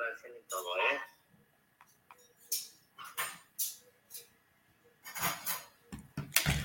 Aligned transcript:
¿eh? 0.00 0.98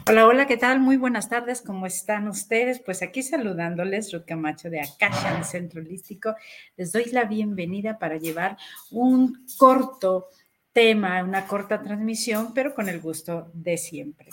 Hola, 0.08 0.28
hola, 0.28 0.48
¿qué 0.48 0.58
tal? 0.58 0.80
Muy 0.80 0.98
buenas 0.98 1.30
tardes, 1.30 1.62
¿cómo 1.62 1.88
están 1.88 2.28
ustedes? 2.28 2.80
Pues 2.80 3.02
aquí 3.02 3.24
saludándoles, 3.24 4.14
Ruth 4.14 4.26
Camacho 4.26 4.70
de 4.70 4.82
Acacia, 4.82 5.36
el 5.38 5.44
Centro 5.44 5.82
Holístico. 5.82 6.36
Les 6.78 6.92
doy 6.92 7.06
la 7.06 7.26
bienvenida 7.26 7.98
para 7.98 8.18
llevar 8.18 8.58
un 8.92 9.46
corto 9.58 10.30
tema, 10.72 11.24
una 11.24 11.48
corta 11.48 11.82
transmisión, 11.82 12.54
pero 12.54 12.76
con 12.76 12.88
el 12.88 13.00
gusto 13.00 13.50
de 13.54 13.78
siempre. 13.78 14.30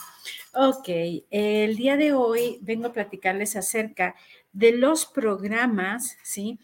Ok, 0.53 0.87
el 1.31 1.75
día 1.75 1.97
de 1.97 2.13
hoy 2.13 2.59
vengo 2.61 2.87
a 2.87 2.93
platicarles 2.93 3.55
acerca 3.55 4.15
de 4.51 4.73
los 4.73 5.07
programas, 5.07 6.17
¿sí? 6.21 6.59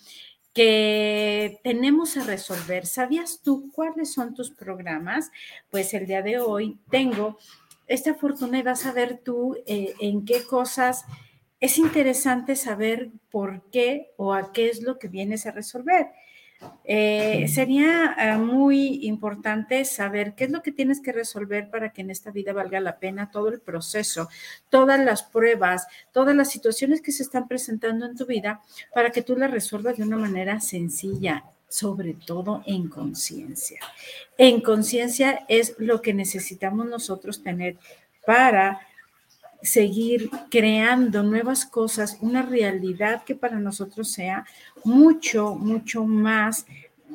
Que 0.54 1.60
tenemos 1.64 2.18
a 2.18 2.24
resolver. 2.24 2.86
¿Sabías 2.86 3.42
tú 3.44 3.72
cuáles 3.74 4.14
son 4.14 4.34
tus 4.34 4.52
programas? 4.52 5.32
Pues 5.70 5.94
el 5.94 6.06
día 6.08 6.22
de 6.22 6.40
hoy 6.40 6.80
tengo 6.90 7.38
esta 7.88 8.14
fortuna 8.16 8.60
y 8.60 8.64
vas 8.64 8.86
a 8.86 8.92
ver 8.92 9.20
tú 9.24 9.58
eh, 9.66 9.94
en 10.00 10.26
qué 10.26 10.44
cosas 10.44 11.06
es 11.60 11.78
interesante 11.78 12.56
saber 12.56 13.10
por 13.32 13.70
qué 13.70 14.12
o 14.16 14.34
a 14.34 14.54
qué 14.54 14.70
es 14.70 14.82
lo 14.82 14.98
que 14.98 15.08
vienes 15.08 15.46
a 15.46 15.52
resolver. 15.52 16.08
Eh, 16.84 17.48
sería 17.48 18.16
eh, 18.18 18.38
muy 18.38 19.06
importante 19.06 19.86
saber 19.86 20.34
qué 20.34 20.46
es 20.46 20.52
lo 20.52 20.64
que 20.64 20.72
tienes 20.72 21.02
que 21.02 21.12
resolver 21.12 21.70
para 21.70 21.94
que 21.94 22.02
en 22.02 22.10
esta 22.10 22.32
vida 22.32 22.52
valga 22.52 22.80
la 22.80 22.98
pena 22.98 23.30
todo 23.30 23.50
el 23.50 23.62
proceso, 23.62 24.28
todas 24.70 25.00
las 25.00 25.24
pruebas, 25.24 25.88
todas 26.12 26.36
las 26.36 26.50
situaciones 26.50 27.02
que 27.02 27.12
se 27.12 27.24
están 27.24 27.48
presentando 27.48 28.06
en 28.06 28.18
tu 28.18 28.26
vida, 28.26 28.62
para 28.94 29.12
que 29.12 29.22
tú 29.22 29.36
las 29.36 29.52
resuelvas 29.52 29.98
de 29.98 30.04
una 30.04 30.18
manera 30.18 30.60
sencilla, 30.60 31.44
sobre 31.68 32.16
todo 32.16 32.64
en 32.66 32.90
conciencia. 32.90 33.80
En 34.38 34.62
conciencia 34.62 35.46
es 35.48 35.76
lo 35.78 36.02
que 36.02 36.14
necesitamos 36.14 36.88
nosotros 36.88 37.44
tener 37.44 37.78
para 38.26 38.82
seguir 39.62 40.30
creando 40.50 41.24
nuevas 41.24 41.66
cosas, 41.66 42.18
una 42.22 42.42
realidad 42.42 43.24
que 43.24 43.36
para 43.36 43.60
nosotros 43.60 44.12
sea 44.12 44.46
mucho, 44.84 45.56
mucho 45.56 46.06
más 46.06 46.66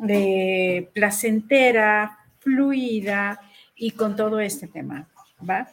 eh, 0.09 0.89
placentera, 0.93 2.19
fluida 2.41 3.41
y 3.77 3.93
con 3.93 4.17
todo 4.17 4.41
este 4.41 4.67
tema, 4.67 5.09
¿va? 5.49 5.69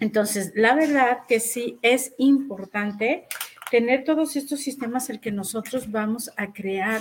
Entonces, 0.00 0.52
la 0.54 0.74
verdad 0.74 1.18
que 1.28 1.40
sí 1.40 1.78
es 1.82 2.12
importante 2.18 3.26
tener 3.70 4.04
todos 4.04 4.36
estos 4.36 4.60
sistemas 4.60 5.08
el 5.10 5.20
que 5.20 5.32
nosotros 5.32 5.90
vamos 5.90 6.30
a 6.36 6.52
crear 6.52 7.00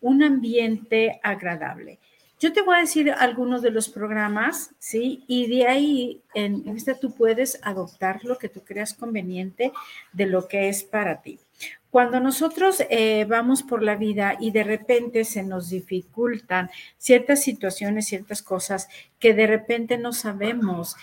un 0.00 0.22
ambiente 0.22 1.20
agradable. 1.22 1.98
Yo 2.44 2.52
te 2.52 2.60
voy 2.60 2.76
a 2.76 2.80
decir 2.80 3.10
algunos 3.10 3.62
de 3.62 3.70
los 3.70 3.88
programas, 3.88 4.74
¿sí? 4.78 5.24
Y 5.26 5.46
de 5.46 5.66
ahí, 5.66 6.20
en 6.34 6.68
este 6.76 6.94
tú 6.94 7.14
puedes 7.14 7.58
adoptar 7.62 8.22
lo 8.22 8.36
que 8.36 8.50
tú 8.50 8.62
creas 8.62 8.92
conveniente 8.92 9.72
de 10.12 10.26
lo 10.26 10.46
que 10.46 10.68
es 10.68 10.84
para 10.84 11.22
ti. 11.22 11.40
Cuando 11.88 12.20
nosotros 12.20 12.82
eh, 12.90 13.24
vamos 13.26 13.62
por 13.62 13.82
la 13.82 13.96
vida 13.96 14.36
y 14.38 14.50
de 14.50 14.62
repente 14.62 15.24
se 15.24 15.42
nos 15.42 15.70
dificultan 15.70 16.68
ciertas 16.98 17.42
situaciones, 17.42 18.08
ciertas 18.08 18.42
cosas 18.42 18.88
que 19.18 19.32
de 19.32 19.46
repente 19.46 19.96
no 19.96 20.12
sabemos 20.12 20.96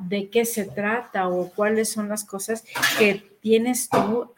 de 0.00 0.28
qué 0.30 0.44
se 0.44 0.64
trata 0.64 1.28
o 1.28 1.50
cuáles 1.50 1.90
son 1.90 2.08
las 2.08 2.24
cosas 2.24 2.64
que 2.98 3.36
tienes 3.46 3.88
tú 3.88 4.32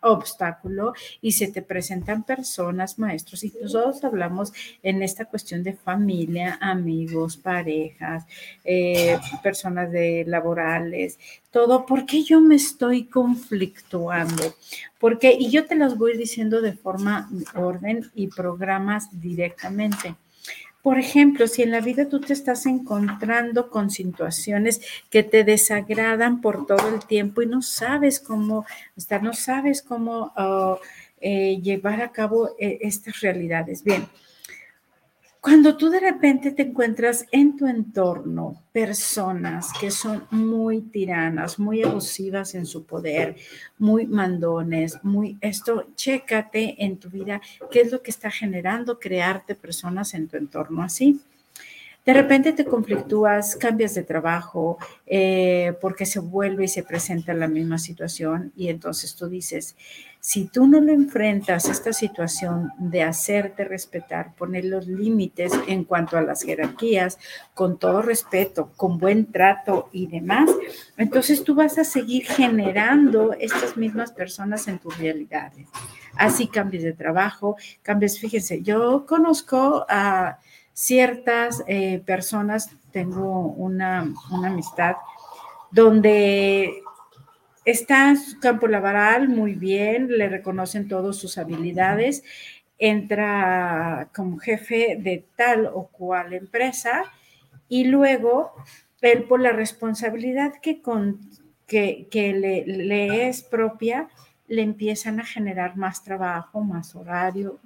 obstáculo 0.00 0.94
y 1.20 1.32
se 1.32 1.48
te 1.48 1.60
presentan 1.60 2.22
personas, 2.22 2.98
maestros, 2.98 3.44
y 3.44 3.52
nosotros 3.60 4.02
hablamos 4.04 4.54
en 4.82 5.02
esta 5.02 5.26
cuestión 5.26 5.62
de 5.62 5.74
familia, 5.74 6.56
amigos, 6.62 7.36
parejas, 7.36 8.24
eh, 8.64 9.18
personas 9.42 9.92
de 9.92 10.24
laborales, 10.26 11.18
todo, 11.50 11.84
¿por 11.84 12.06
qué 12.06 12.22
yo 12.22 12.40
me 12.40 12.54
estoy 12.54 13.04
conflictuando? 13.04 14.54
Porque, 14.98 15.36
y 15.38 15.50
yo 15.50 15.66
te 15.66 15.74
las 15.74 15.98
voy 15.98 16.16
diciendo 16.16 16.62
de 16.62 16.72
forma 16.72 17.28
orden 17.54 18.10
y 18.14 18.28
programas 18.28 19.08
directamente. 19.20 20.14
Por 20.82 20.98
ejemplo, 20.98 21.46
si 21.46 21.62
en 21.62 21.70
la 21.70 21.80
vida 21.80 22.08
tú 22.08 22.20
te 22.20 22.32
estás 22.32 22.66
encontrando 22.66 23.70
con 23.70 23.88
situaciones 23.88 24.80
que 25.10 25.22
te 25.22 25.44
desagradan 25.44 26.40
por 26.40 26.66
todo 26.66 26.88
el 26.88 27.06
tiempo 27.06 27.40
y 27.40 27.46
no 27.46 27.62
sabes 27.62 28.18
cómo 28.18 28.66
estar, 28.96 29.22
no 29.22 29.32
sabes 29.32 29.80
cómo 29.80 30.32
oh, 30.36 30.80
eh, 31.20 31.60
llevar 31.62 32.02
a 32.02 32.10
cabo 32.10 32.56
eh, 32.58 32.78
estas 32.82 33.20
realidades. 33.20 33.84
Bien, 33.84 34.08
cuando 35.42 35.76
tú 35.76 35.90
de 35.90 35.98
repente 35.98 36.52
te 36.52 36.62
encuentras 36.62 37.26
en 37.32 37.56
tu 37.56 37.66
entorno 37.66 38.62
personas 38.70 39.72
que 39.80 39.90
son 39.90 40.24
muy 40.30 40.82
tiranas, 40.82 41.58
muy 41.58 41.82
abusivas 41.82 42.54
en 42.54 42.64
su 42.64 42.86
poder, 42.86 43.34
muy 43.76 44.06
mandones, 44.06 45.02
muy 45.02 45.36
esto, 45.40 45.88
chécate 45.96 46.84
en 46.84 46.96
tu 46.96 47.10
vida 47.10 47.40
qué 47.72 47.80
es 47.80 47.90
lo 47.90 48.02
que 48.02 48.12
está 48.12 48.30
generando 48.30 49.00
crearte 49.00 49.56
personas 49.56 50.14
en 50.14 50.28
tu 50.28 50.36
entorno 50.36 50.80
así. 50.80 51.20
De 52.06 52.12
repente 52.12 52.52
te 52.52 52.64
conflictúas, 52.64 53.56
cambias 53.56 53.94
de 53.94 54.04
trabajo 54.04 54.78
eh, 55.06 55.74
porque 55.80 56.06
se 56.06 56.20
vuelve 56.20 56.66
y 56.66 56.68
se 56.68 56.84
presenta 56.84 57.34
la 57.34 57.48
misma 57.48 57.78
situación 57.78 58.52
y 58.56 58.68
entonces 58.68 59.16
tú 59.16 59.28
dices, 59.28 59.74
si 60.24 60.44
tú 60.44 60.68
no 60.68 60.80
lo 60.80 60.92
enfrentas, 60.92 61.68
esta 61.68 61.92
situación 61.92 62.70
de 62.78 63.02
hacerte 63.02 63.64
respetar, 63.64 64.36
poner 64.36 64.64
los 64.64 64.86
límites 64.86 65.52
en 65.66 65.82
cuanto 65.82 66.16
a 66.16 66.22
las 66.22 66.44
jerarquías, 66.44 67.18
con 67.54 67.76
todo 67.76 68.02
respeto, 68.02 68.70
con 68.76 68.98
buen 68.98 69.32
trato 69.32 69.88
y 69.90 70.06
demás, 70.06 70.48
entonces 70.96 71.42
tú 71.42 71.56
vas 71.56 71.76
a 71.76 71.82
seguir 71.82 72.24
generando 72.24 73.32
estas 73.32 73.76
mismas 73.76 74.12
personas 74.12 74.68
en 74.68 74.78
tus 74.78 74.96
realidades. 74.96 75.66
Así 76.14 76.46
cambies 76.46 76.84
de 76.84 76.92
trabajo, 76.92 77.56
cambies, 77.82 78.20
fíjense, 78.20 78.62
yo 78.62 79.06
conozco 79.06 79.84
a 79.88 80.38
ciertas 80.72 81.64
eh, 81.66 82.00
personas, 82.06 82.70
tengo 82.92 83.48
una, 83.48 84.06
amistad 84.44 84.94
donde 85.72 86.80
está 87.64 88.10
en 88.10 88.16
su 88.16 88.40
campo 88.40 88.66
laboral 88.66 89.28
muy 89.28 89.54
bien, 89.54 90.08
le 90.08 90.28
reconocen 90.28 90.88
todas 90.88 91.16
sus 91.16 91.38
habilidades, 91.38 92.24
entra 92.78 94.08
como 94.14 94.38
jefe 94.38 94.96
de 95.00 95.24
tal 95.36 95.66
o 95.72 95.86
cual 95.88 96.32
empresa 96.32 97.04
y 97.68 97.84
luego 97.84 98.52
él 99.00 99.24
por 99.24 99.40
la 99.40 99.52
responsabilidad 99.52 100.54
que, 100.60 100.80
con, 100.80 101.20
que, 101.66 102.08
le, 102.12 102.64
le, 102.66 103.28
es 103.28 103.42
propia, 103.42 104.08
le 104.46 104.62
empiezan 104.62 105.20
a 105.20 105.24
generar 105.24 105.76
más 105.76 106.04
trabajo, 106.04 106.60
más 106.60 106.94
horario. 106.94 107.58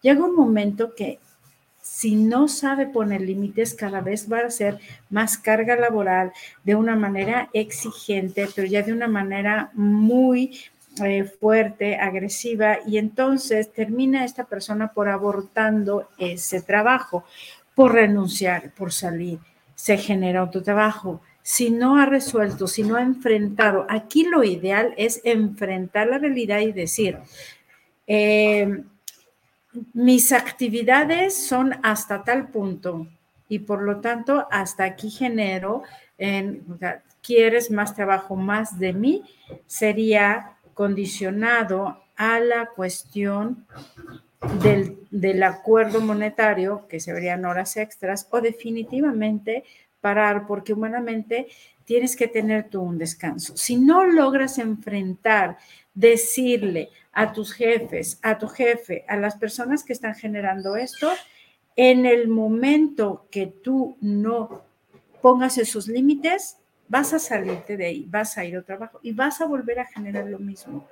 Llega 0.00 0.24
un 0.24 0.34
momento 0.34 0.94
que 0.94 1.18
si 1.84 2.14
no 2.14 2.48
sabe 2.48 2.86
poner 2.86 3.20
límites, 3.20 3.74
cada 3.74 4.00
vez 4.00 4.32
va 4.32 4.38
a 4.38 4.50
ser 4.50 4.78
más 5.10 5.36
carga 5.36 5.76
laboral 5.76 6.32
de 6.64 6.74
una 6.74 6.96
manera 6.96 7.50
exigente, 7.52 8.48
pero 8.56 8.66
ya 8.66 8.82
de 8.82 8.94
una 8.94 9.06
manera 9.06 9.70
muy 9.74 10.58
eh, 11.04 11.24
fuerte, 11.24 11.96
agresiva, 11.96 12.78
y 12.86 12.96
entonces 12.96 13.70
termina 13.70 14.24
esta 14.24 14.44
persona 14.44 14.94
por 14.94 15.10
abortando 15.10 16.08
ese 16.16 16.62
trabajo, 16.62 17.24
por 17.74 17.92
renunciar, 17.92 18.72
por 18.72 18.90
salir. 18.90 19.38
Se 19.74 19.98
genera 19.98 20.42
otro 20.42 20.62
trabajo. 20.62 21.20
Si 21.42 21.68
no 21.68 21.98
ha 21.98 22.06
resuelto, 22.06 22.66
si 22.66 22.82
no 22.82 22.96
ha 22.96 23.02
enfrentado, 23.02 23.86
aquí 23.90 24.24
lo 24.24 24.42
ideal 24.42 24.94
es 24.96 25.20
enfrentar 25.22 26.06
la 26.06 26.16
realidad 26.16 26.60
y 26.60 26.72
decir, 26.72 27.18
eh, 28.06 28.84
mis 29.92 30.32
actividades 30.32 31.46
son 31.46 31.74
hasta 31.82 32.24
tal 32.24 32.48
punto 32.48 33.06
y 33.48 33.60
por 33.60 33.82
lo 33.82 34.00
tanto 34.00 34.46
hasta 34.50 34.84
aquí 34.84 35.10
genero, 35.10 35.82
en, 36.18 36.64
quieres 37.22 37.70
más 37.70 37.94
trabajo 37.94 38.36
más 38.36 38.78
de 38.78 38.92
mí, 38.92 39.22
sería 39.66 40.56
condicionado 40.74 42.02
a 42.16 42.40
la 42.40 42.66
cuestión 42.66 43.66
del, 44.62 44.98
del, 45.10 45.42
acuerdo 45.42 46.00
monetario, 46.00 46.86
que 46.88 47.00
se 47.00 47.12
verían 47.12 47.44
horas 47.44 47.76
extras, 47.76 48.28
o 48.30 48.40
definitivamente 48.40 49.64
parar, 50.00 50.46
porque 50.46 50.72
humanamente 50.72 51.48
tienes 51.84 52.16
que 52.16 52.28
tener 52.28 52.68
tú 52.70 52.82
un 52.82 52.98
descanso. 52.98 53.56
Si 53.56 53.76
no 53.76 54.04
logras 54.04 54.58
enfrentar, 54.58 55.58
decirle 55.94 56.90
a 57.12 57.32
tus 57.32 57.52
jefes, 57.52 58.18
a 58.22 58.38
tu 58.38 58.48
jefe, 58.48 59.04
a 59.08 59.16
las 59.16 59.36
personas 59.36 59.84
que 59.84 59.92
están 59.92 60.14
generando 60.14 60.76
esto, 60.76 61.10
en 61.76 62.06
el 62.06 62.28
momento 62.28 63.26
que 63.30 63.46
tú 63.46 63.96
no 64.00 64.62
pongas 65.22 65.58
esos 65.58 65.88
límites, 65.88 66.58
vas 66.88 67.12
a 67.12 67.18
salirte 67.18 67.76
de 67.76 67.86
ahí, 67.86 68.06
vas 68.08 68.36
a 68.36 68.44
ir 68.44 68.56
a 68.56 68.62
trabajo 68.62 69.00
y 69.02 69.12
vas 69.12 69.40
a 69.40 69.46
volver 69.46 69.80
a 69.80 69.86
generar 69.86 70.26
lo 70.26 70.38
mismo. 70.38 70.86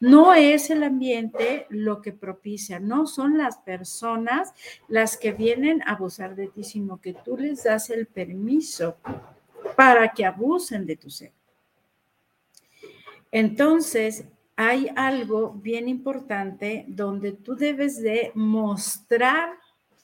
No 0.00 0.32
es 0.32 0.70
el 0.70 0.82
ambiente 0.82 1.66
lo 1.68 2.00
que 2.00 2.12
propicia, 2.12 2.80
no 2.80 3.06
son 3.06 3.36
las 3.36 3.58
personas 3.58 4.54
las 4.88 5.18
que 5.18 5.32
vienen 5.32 5.82
a 5.82 5.92
abusar 5.92 6.36
de 6.36 6.48
ti, 6.48 6.64
sino 6.64 7.02
que 7.02 7.12
tú 7.12 7.36
les 7.36 7.64
das 7.64 7.90
el 7.90 8.06
permiso 8.06 8.96
para 9.76 10.08
que 10.12 10.24
abusen 10.24 10.86
de 10.86 10.96
tu 10.96 11.10
ser. 11.10 11.32
Entonces, 13.32 14.24
hay 14.56 14.88
algo 14.94 15.52
bien 15.52 15.88
importante 15.88 16.84
donde 16.88 17.32
tú 17.32 17.54
debes 17.54 18.02
de 18.02 18.32
mostrar 18.34 19.50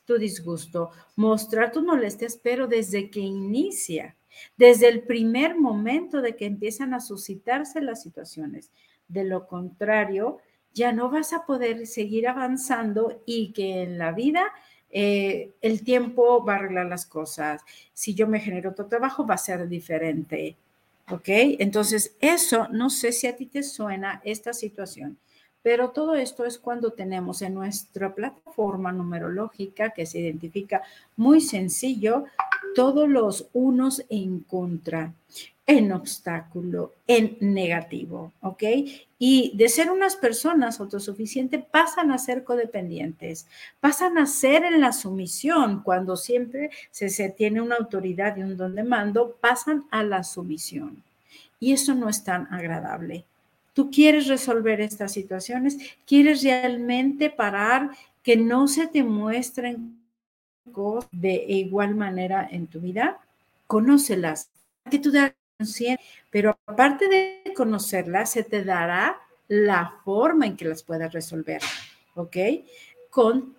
tu 0.06 0.16
disgusto, 0.16 0.90
mostrar 1.16 1.72
tus 1.72 1.82
molestias, 1.82 2.38
pero 2.42 2.66
desde 2.66 3.10
que 3.10 3.20
inicia, 3.20 4.16
desde 4.56 4.88
el 4.88 5.02
primer 5.02 5.58
momento 5.58 6.22
de 6.22 6.36
que 6.36 6.46
empiezan 6.46 6.94
a 6.94 7.00
suscitarse 7.00 7.80
las 7.82 8.02
situaciones. 8.02 8.70
De 9.08 9.24
lo 9.24 9.46
contrario, 9.46 10.38
ya 10.72 10.92
no 10.92 11.10
vas 11.10 11.32
a 11.32 11.44
poder 11.44 11.86
seguir 11.86 12.28
avanzando 12.28 13.22
y 13.26 13.52
que 13.52 13.82
en 13.82 13.98
la 13.98 14.12
vida 14.12 14.52
eh, 14.90 15.52
el 15.60 15.82
tiempo 15.82 16.44
va 16.44 16.54
a 16.54 16.56
arreglar 16.56 16.86
las 16.86 17.06
cosas. 17.06 17.62
Si 17.92 18.14
yo 18.14 18.26
me 18.26 18.40
genero 18.40 18.70
otro 18.70 18.86
trabajo, 18.86 19.26
va 19.26 19.34
a 19.34 19.38
ser 19.38 19.68
diferente. 19.68 20.56
¿Ok? 21.10 21.28
Entonces, 21.28 22.16
eso, 22.20 22.68
no 22.68 22.90
sé 22.90 23.12
si 23.12 23.26
a 23.26 23.36
ti 23.36 23.46
te 23.46 23.62
suena 23.62 24.20
esta 24.24 24.52
situación, 24.52 25.18
pero 25.62 25.90
todo 25.90 26.14
esto 26.14 26.44
es 26.44 26.58
cuando 26.58 26.92
tenemos 26.92 27.42
en 27.42 27.54
nuestra 27.54 28.14
plataforma 28.14 28.92
numerológica 28.92 29.90
que 29.90 30.06
se 30.06 30.18
identifica 30.18 30.82
muy 31.16 31.40
sencillo 31.40 32.24
todos 32.74 33.08
los 33.08 33.48
unos 33.52 34.04
en 34.08 34.40
contra 34.40 35.12
en 35.66 35.90
obstáculo, 35.90 36.94
en 37.08 37.36
negativo, 37.40 38.32
¿ok? 38.40 38.62
Y 39.18 39.52
de 39.56 39.68
ser 39.68 39.90
unas 39.90 40.14
personas 40.14 40.78
autosuficientes 40.78 41.64
pasan 41.64 42.12
a 42.12 42.18
ser 42.18 42.44
codependientes, 42.44 43.48
pasan 43.80 44.16
a 44.18 44.26
ser 44.26 44.64
en 44.64 44.80
la 44.80 44.92
sumisión, 44.92 45.82
cuando 45.82 46.16
siempre 46.16 46.70
se, 46.92 47.30
tiene 47.30 47.60
una 47.60 47.76
autoridad 47.76 48.36
y 48.36 48.42
un 48.42 48.56
don 48.56 48.76
de 48.76 48.84
mando, 48.84 49.36
pasan 49.40 49.84
a 49.90 50.04
la 50.04 50.22
sumisión. 50.22 51.02
Y 51.58 51.72
eso 51.72 51.94
no 51.94 52.08
es 52.08 52.22
tan 52.22 52.46
agradable. 52.52 53.24
Tú 53.72 53.90
quieres 53.90 54.28
resolver 54.28 54.80
estas 54.80 55.12
situaciones, 55.12 55.78
quieres 56.06 56.44
realmente 56.44 57.28
parar 57.28 57.90
que 58.22 58.36
no 58.36 58.68
se 58.68 58.86
te 58.86 59.02
muestren 59.02 59.98
cosas 60.70 61.08
de 61.12 61.44
igual 61.48 61.94
manera 61.94 62.46
en 62.50 62.68
tu 62.68 62.80
vida, 62.80 63.18
conócelas, 63.66 64.48
que 64.90 64.98
tú 64.98 65.10
pero 66.30 66.58
aparte 66.66 67.08
de 67.08 67.54
conocerlas, 67.54 68.30
se 68.32 68.42
te 68.42 68.62
dará 68.64 69.16
la 69.48 69.94
forma 70.04 70.46
en 70.46 70.56
que 70.56 70.66
las 70.66 70.82
puedas 70.82 71.12
resolver, 71.12 71.62
¿ok? 72.14 72.36
Con 73.10 73.56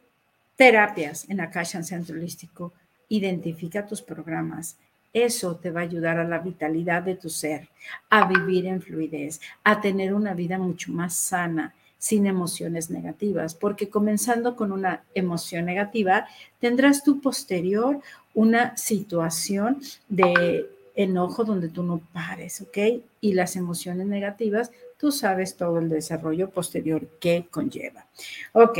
terapias 0.55 1.29
en 1.29 1.41
Akashan 1.41 1.83
Centro 1.83 2.15
Holístico. 2.15 2.73
Identifica 3.09 3.85
tus 3.85 4.01
programas. 4.01 4.77
Eso 5.13 5.55
te 5.55 5.71
va 5.71 5.79
a 5.81 5.83
ayudar 5.83 6.19
a 6.19 6.27
la 6.27 6.39
vitalidad 6.39 7.01
de 7.01 7.15
tu 7.15 7.29
ser, 7.29 7.69
a 8.09 8.27
vivir 8.27 8.67
en 8.67 8.81
fluidez, 8.81 9.39
a 9.63 9.81
tener 9.81 10.13
una 10.13 10.33
vida 10.33 10.59
mucho 10.59 10.91
más 10.91 11.15
sana, 11.15 11.73
sin 11.97 12.27
emociones 12.27 12.91
negativas, 12.91 13.55
porque 13.55 13.89
comenzando 13.89 14.55
con 14.55 14.71
una 14.71 15.03
emoción 15.15 15.65
negativa, 15.65 16.27
tendrás 16.59 17.03
tu 17.03 17.21
posterior 17.21 18.01
una 18.35 18.77
situación 18.77 19.81
de 20.07 20.69
enojo 20.97 21.45
donde 21.45 21.69
tú 21.69 21.83
no 21.83 22.01
pares, 22.11 22.59
¿ok? 22.59 22.77
Y 23.21 23.33
las 23.33 23.55
emociones 23.55 24.07
negativas, 24.07 24.71
tú 24.97 25.11
sabes 25.11 25.55
todo 25.55 25.79
el 25.79 25.87
desarrollo 25.87 26.49
posterior 26.49 27.07
que 27.19 27.47
conlleva. 27.49 28.07
Ok, 28.51 28.79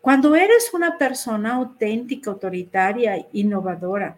cuando 0.00 0.36
eres 0.36 0.72
una 0.74 0.96
persona 0.98 1.54
auténtica, 1.54 2.30
autoritaria, 2.30 3.26
innovadora, 3.32 4.16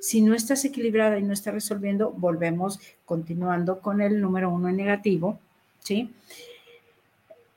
si 0.00 0.20
no 0.20 0.34
estás 0.34 0.64
equilibrada 0.64 1.18
y 1.18 1.22
no 1.22 1.32
estás 1.32 1.54
resolviendo, 1.54 2.10
volvemos 2.10 2.80
continuando 3.04 3.80
con 3.80 4.00
el 4.00 4.20
número 4.20 4.50
uno 4.50 4.68
en 4.68 4.76
negativo, 4.76 5.38
¿sí? 5.78 6.12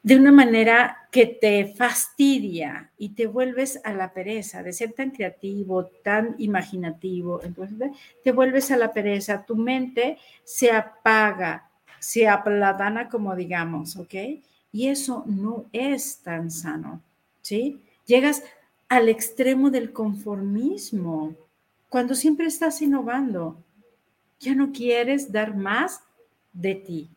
De 0.07 0.15
una 0.15 0.31
manera 0.31 1.09
que 1.11 1.25
te 1.25 1.73
fastidia 1.75 2.91
y 2.97 3.09
te 3.09 3.27
vuelves 3.27 3.81
a 3.83 3.91
la 3.91 4.13
pereza 4.13 4.63
de 4.63 4.71
ser 4.71 4.93
tan 4.93 5.11
creativo, 5.11 5.87
tan 6.01 6.35
imaginativo. 6.37 7.43
Entonces 7.43 7.91
te 8.23 8.31
vuelves 8.31 8.71
a 8.71 8.77
la 8.77 8.93
pereza, 8.93 9.43
tu 9.45 9.57
mente 9.57 10.17
se 10.45 10.71
apaga, 10.71 11.69
se 11.99 12.25
aplatana 12.25 13.09
como 13.09 13.35
digamos, 13.35 13.97
¿ok? 13.97 14.13
Y 14.71 14.87
eso 14.87 15.25
no 15.27 15.65
es 15.73 16.19
tan 16.19 16.51
sano, 16.51 17.01
¿sí? 17.41 17.81
Llegas 18.05 18.43
al 18.87 19.09
extremo 19.09 19.71
del 19.71 19.91
conformismo, 19.91 21.35
cuando 21.89 22.15
siempre 22.15 22.47
estás 22.47 22.81
innovando. 22.81 23.61
Ya 24.39 24.55
no 24.55 24.71
quieres 24.71 25.33
dar 25.33 25.53
más 25.53 25.99
de 26.53 26.75
ti, 26.75 27.09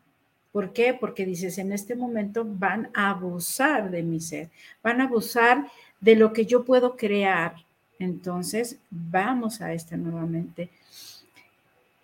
¿Por 0.51 0.73
qué? 0.73 0.93
Porque 0.93 1.25
dices, 1.25 1.57
en 1.57 1.71
este 1.71 1.95
momento 1.95 2.45
van 2.45 2.89
a 2.93 3.11
abusar 3.11 3.89
de 3.89 4.03
mi 4.03 4.19
ser, 4.19 4.49
van 4.83 4.99
a 4.99 5.05
abusar 5.05 5.67
de 5.99 6.15
lo 6.15 6.33
que 6.33 6.45
yo 6.45 6.65
puedo 6.65 6.97
crear. 6.97 7.55
Entonces, 7.99 8.77
vamos 8.89 9.61
a 9.61 9.73
esta 9.73 9.95
nuevamente. 9.95 10.69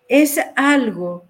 Es 0.08 0.40
algo, 0.56 1.24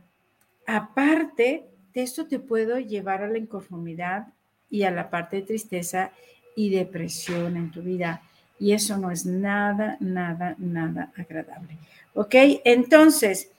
aparte 0.66 1.64
de 1.92 2.02
esto 2.02 2.26
te 2.26 2.38
puedo 2.38 2.78
llevar 2.78 3.22
a 3.22 3.28
la 3.28 3.38
inconformidad 3.38 4.28
y 4.70 4.84
a 4.84 4.90
la 4.90 5.10
parte 5.10 5.36
de 5.36 5.42
tristeza 5.42 6.12
y 6.54 6.70
depresión 6.70 7.56
en 7.56 7.72
tu 7.72 7.82
vida. 7.82 8.22
Y 8.60 8.72
eso 8.72 8.96
no 8.98 9.10
es 9.10 9.26
nada, 9.26 9.96
nada, 10.00 10.54
nada 10.58 11.12
agradable. 11.16 11.78
¿Ok? 12.14 12.34
Entonces, 12.64 13.50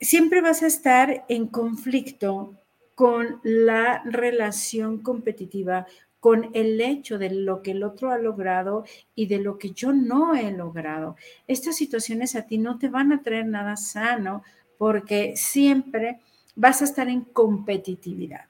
siempre 0.00 0.40
vas 0.40 0.62
a 0.62 0.66
estar 0.66 1.24
en 1.28 1.46
conflicto 1.46 2.54
con 2.94 3.40
la 3.42 4.02
relación 4.04 4.98
competitiva, 4.98 5.86
con 6.20 6.50
el 6.54 6.80
hecho 6.80 7.18
de 7.18 7.30
lo 7.30 7.62
que 7.62 7.72
el 7.72 7.82
otro 7.82 8.10
ha 8.10 8.18
logrado 8.18 8.84
y 9.14 9.26
de 9.26 9.38
lo 9.38 9.58
que 9.58 9.70
yo 9.70 9.92
no 9.92 10.34
he 10.34 10.50
logrado. 10.50 11.16
Estas 11.46 11.76
situaciones 11.76 12.34
a 12.34 12.42
ti 12.42 12.58
no 12.58 12.78
te 12.78 12.88
van 12.88 13.12
a 13.12 13.22
traer 13.22 13.46
nada 13.46 13.76
sano 13.76 14.42
porque 14.78 15.36
siempre 15.36 16.20
vas 16.54 16.80
a 16.80 16.84
estar 16.84 17.08
en 17.08 17.20
competitividad. 17.20 18.46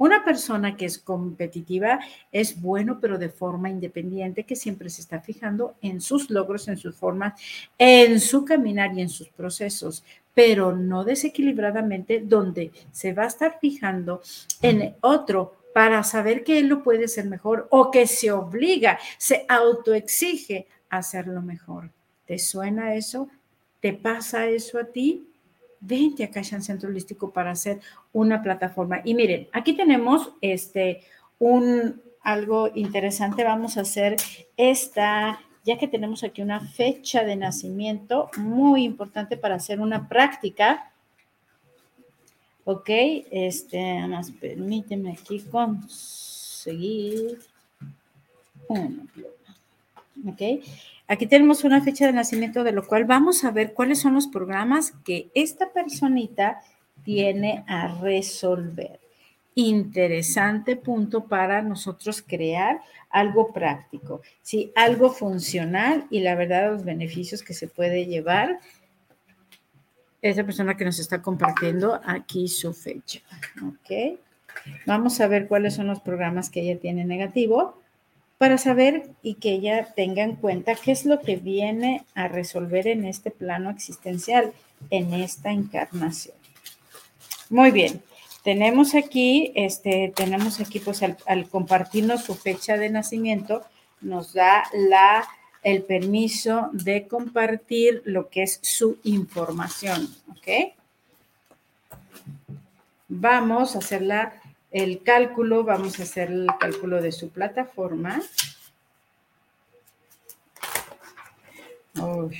Una 0.00 0.24
persona 0.24 0.78
que 0.78 0.86
es 0.86 0.98
competitiva 0.98 2.00
es 2.32 2.58
bueno, 2.58 3.00
pero 3.00 3.18
de 3.18 3.28
forma 3.28 3.68
independiente, 3.68 4.44
que 4.44 4.56
siempre 4.56 4.88
se 4.88 5.02
está 5.02 5.20
fijando 5.20 5.74
en 5.82 6.00
sus 6.00 6.30
logros, 6.30 6.68
en 6.68 6.78
sus 6.78 6.96
formas, 6.96 7.38
en 7.76 8.18
su 8.18 8.46
caminar 8.46 8.96
y 8.96 9.02
en 9.02 9.10
sus 9.10 9.28
procesos, 9.28 10.02
pero 10.34 10.74
no 10.74 11.04
desequilibradamente, 11.04 12.20
donde 12.24 12.72
se 12.92 13.12
va 13.12 13.24
a 13.24 13.28
estar 13.28 13.58
fijando 13.60 14.22
en 14.62 14.94
otro 15.00 15.56
para 15.74 16.02
saber 16.02 16.44
que 16.44 16.58
él 16.58 16.66
lo 16.66 16.82
puede 16.82 17.08
ser 17.08 17.26
mejor 17.26 17.66
o 17.70 17.90
que 17.90 18.06
se 18.06 18.30
obliga, 18.32 18.98
se 19.18 19.44
autoexige 19.48 20.66
a 20.88 20.98
hacerlo 20.98 21.42
mejor. 21.42 21.90
¿Te 22.26 22.38
suena 22.38 22.94
eso? 22.94 23.28
¿Te 23.80 23.92
pasa 23.92 24.46
eso 24.46 24.78
a 24.78 24.84
ti? 24.84 25.26
Vente 25.80 26.24
acá 26.24 26.40
en 26.40 26.62
Centro 26.62 26.88
Holístico 26.88 27.32
para 27.32 27.52
hacer 27.52 27.80
una 28.12 28.42
plataforma. 28.42 29.00
Y 29.04 29.14
miren, 29.14 29.48
aquí 29.52 29.72
tenemos 29.72 30.32
este 30.40 31.02
un 31.38 32.02
algo 32.22 32.70
interesante. 32.74 33.44
Vamos 33.44 33.76
a 33.76 33.82
hacer 33.82 34.16
esta 34.56 35.40
ya 35.64 35.78
que 35.78 35.88
tenemos 35.88 36.24
aquí 36.24 36.42
una 36.42 36.60
fecha 36.60 37.24
de 37.24 37.36
nacimiento 37.36 38.30
muy 38.36 38.84
importante 38.84 39.36
para 39.36 39.56
hacer 39.56 39.80
una 39.80 40.08
práctica. 40.08 40.92
Ok, 42.64 42.88
este, 43.30 44.06
más 44.06 44.30
permíteme 44.30 45.12
aquí 45.12 45.40
conseguir 45.40 47.38
Ok, 50.26 50.62
aquí 51.08 51.26
tenemos 51.26 51.64
una 51.64 51.80
fecha 51.80 52.06
de 52.06 52.12
nacimiento 52.12 52.62
de 52.62 52.72
lo 52.72 52.86
cual 52.86 53.04
vamos 53.04 53.44
a 53.44 53.50
ver 53.50 53.72
cuáles 53.74 54.00
son 54.00 54.14
los 54.14 54.28
programas 54.28 54.92
que 55.04 55.30
esta 55.34 55.72
personita 55.72 56.60
tiene 57.04 57.64
a 57.66 57.88
resolver 58.00 58.99
interesante 59.54 60.76
punto 60.76 61.24
para 61.24 61.62
nosotros 61.62 62.22
crear 62.26 62.80
algo 63.10 63.52
práctico, 63.52 64.22
¿sí? 64.42 64.72
algo 64.76 65.10
funcional 65.10 66.06
y 66.10 66.20
la 66.20 66.34
verdad 66.34 66.72
los 66.72 66.84
beneficios 66.84 67.42
que 67.42 67.54
se 67.54 67.66
puede 67.66 68.06
llevar 68.06 68.60
esa 70.22 70.44
persona 70.44 70.76
que 70.76 70.84
nos 70.84 70.98
está 70.98 71.22
compartiendo 71.22 72.00
aquí 72.04 72.46
su 72.48 72.72
fecha. 72.72 73.20
¿Ok? 73.66 74.18
Vamos 74.86 75.20
a 75.20 75.26
ver 75.26 75.48
cuáles 75.48 75.74
son 75.74 75.86
los 75.86 76.00
programas 76.00 76.50
que 76.50 76.60
ella 76.60 76.78
tiene 76.78 77.04
negativo 77.04 77.80
para 78.36 78.58
saber 78.58 79.10
y 79.22 79.34
que 79.34 79.52
ella 79.52 79.92
tenga 79.94 80.22
en 80.22 80.36
cuenta 80.36 80.74
qué 80.74 80.92
es 80.92 81.04
lo 81.04 81.20
que 81.20 81.36
viene 81.36 82.04
a 82.14 82.28
resolver 82.28 82.86
en 82.86 83.04
este 83.04 83.30
plano 83.30 83.70
existencial, 83.70 84.52
en 84.90 85.12
esta 85.14 85.50
encarnación. 85.50 86.36
Muy 87.48 87.70
bien. 87.70 88.02
Tenemos 88.42 88.94
aquí, 88.94 89.52
este, 89.54 90.12
tenemos 90.14 90.60
aquí, 90.60 90.80
pues 90.80 91.02
al, 91.02 91.48
compartirnos 91.48 92.24
su 92.24 92.34
fecha 92.34 92.76
de 92.76 92.90
nacimiento, 92.90 93.62
nos 94.00 94.32
da 94.32 94.64
la, 94.72 95.28
el 95.62 95.82
permiso 95.82 96.70
de 96.72 97.06
compartir 97.06 98.02
lo 98.04 98.28
que 98.28 98.42
es 98.42 98.58
su 98.62 98.98
información, 99.04 100.08
¿ok? 100.30 100.74
Vamos 103.08 103.74
a 103.74 103.80
hacer 103.80 104.02
la, 104.02 104.40
el 104.70 105.02
cálculo, 105.02 105.64
vamos 105.64 106.00
a 106.00 106.04
hacer 106.04 106.30
el 106.30 106.46
cálculo 106.58 107.02
de 107.02 107.12
su 107.12 107.28
plataforma. 107.28 108.22
Uy. 112.00 112.38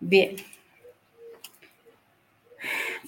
Bien. 0.00 0.36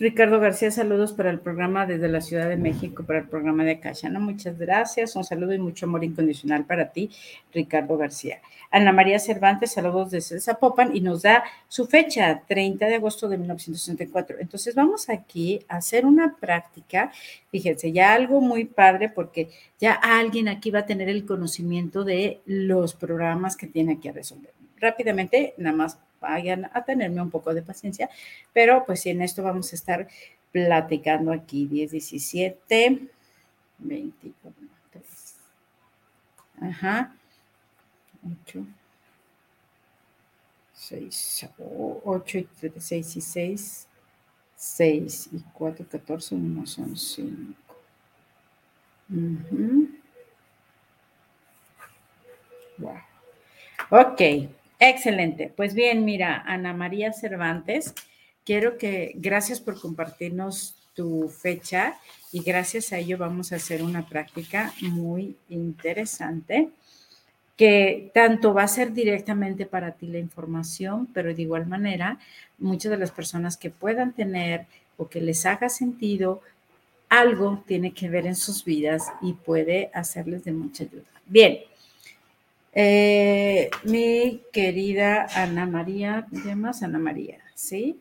Ricardo 0.01 0.41
García, 0.41 0.71
saludos 0.71 1.13
para 1.13 1.29
el 1.29 1.41
programa 1.41 1.85
desde 1.85 2.09
la 2.09 2.23
Ciudad 2.23 2.49
de 2.49 2.57
México, 2.57 3.05
para 3.05 3.19
el 3.19 3.29
programa 3.29 3.65
de 3.65 3.81
Cachana. 3.81 4.19
Muchas 4.19 4.59
gracias. 4.59 5.15
Un 5.15 5.25
saludo 5.25 5.53
y 5.53 5.59
mucho 5.59 5.85
amor 5.85 6.03
incondicional 6.03 6.65
para 6.65 6.91
ti, 6.91 7.11
Ricardo 7.53 7.99
García. 7.99 8.41
Ana 8.71 8.93
María 8.93 9.19
Cervantes, 9.19 9.73
saludos 9.73 10.11
desde 10.11 10.41
Zapopan 10.41 10.97
y 10.97 11.03
nos 11.03 11.21
da 11.21 11.45
su 11.69 11.87
fecha, 11.87 12.41
30 12.49 12.87
de 12.87 12.95
agosto 12.95 13.29
de 13.29 13.37
1964. 13.37 14.39
Entonces 14.41 14.75
vamos 14.75 15.11
aquí 15.11 15.61
a 15.69 15.77
hacer 15.77 16.07
una 16.07 16.35
práctica. 16.35 17.13
Fíjense, 17.51 17.93
ya 17.93 18.15
algo 18.15 18.41
muy 18.41 18.65
padre 18.65 19.11
porque 19.11 19.51
ya 19.79 19.93
alguien 19.93 20.49
aquí 20.49 20.71
va 20.71 20.79
a 20.79 20.87
tener 20.87 21.11
el 21.11 21.27
conocimiento 21.27 22.05
de 22.05 22.41
los 22.47 22.95
programas 22.95 23.55
que 23.55 23.67
tiene 23.67 24.01
que 24.01 24.13
resolver. 24.13 24.55
Rápidamente, 24.81 25.53
nada 25.59 25.77
más 25.77 25.99
vayan 26.21 26.71
a 26.73 26.85
tenerme 26.85 27.23
un 27.23 27.31
poco 27.31 27.55
de 27.55 27.63
paciencia, 27.63 28.09
pero 28.53 28.85
pues 28.85 29.05
en 29.07 29.23
esto 29.23 29.43
vamos 29.43 29.73
a 29.73 29.77
estar 29.77 30.09
platicando 30.53 31.33
aquí 31.33 31.67
10, 31.67 31.93
17, 31.93 33.09
21, 33.79 34.55
3. 34.91 35.37
Ajá. 36.63 37.15
8, 38.49 38.67
6, 40.75 41.49
8 42.05 42.39
y 42.39 42.49
6 42.79 43.17
y 43.17 43.21
6, 43.21 43.89
6 44.57 45.29
y 45.33 45.41
4, 45.55 45.87
14, 45.89 46.35
1 46.35 46.67
son 46.67 46.97
5. 46.97 47.55
Wow. 52.79 52.99
Ok. 53.91 54.21
Excelente. 54.81 55.53
Pues 55.55 55.75
bien, 55.75 56.07
mira, 56.07 56.43
Ana 56.47 56.73
María 56.73 57.13
Cervantes, 57.13 57.95
quiero 58.45 58.79
que, 58.79 59.13
gracias 59.15 59.61
por 59.61 59.79
compartirnos 59.79 60.75
tu 60.95 61.29
fecha 61.29 61.99
y 62.33 62.43
gracias 62.43 62.93
a 62.93 62.99
ello 62.99 63.19
vamos 63.19 63.53
a 63.53 63.57
hacer 63.57 63.83
una 63.83 64.09
práctica 64.09 64.73
muy 64.81 65.37
interesante 65.51 66.71
que 67.59 68.11
tanto 68.15 68.55
va 68.55 68.63
a 68.63 68.69
ser 68.69 68.95
directamente 68.95 69.67
para 69.67 69.93
ti 69.93 70.07
la 70.07 70.19
información, 70.19 71.07
pero 71.13 71.35
de 71.35 71.43
igual 71.43 71.67
manera, 71.67 72.19
muchas 72.57 72.91
de 72.91 72.97
las 72.97 73.11
personas 73.11 73.59
que 73.59 73.69
puedan 73.69 74.15
tener 74.15 74.65
o 74.97 75.09
que 75.09 75.21
les 75.21 75.45
haga 75.45 75.69
sentido, 75.69 76.41
algo 77.11 77.63
tiene 77.67 77.93
que 77.93 78.09
ver 78.09 78.27
en 78.27 78.35
sus 78.35 78.65
vidas 78.65 79.13
y 79.21 79.35
puede 79.35 79.91
hacerles 79.93 80.45
de 80.45 80.53
mucha 80.53 80.85
ayuda. 80.85 81.03
Bien, 81.27 81.59
eh, 82.73 83.71
mi 83.85 84.43
querida 84.53 85.27
Ana 85.35 85.67
María, 85.67 86.27
¿te 86.31 86.39
llamas 86.41 86.83
Ana 86.83 86.99
María? 86.99 87.39
¿Sí? 87.55 87.99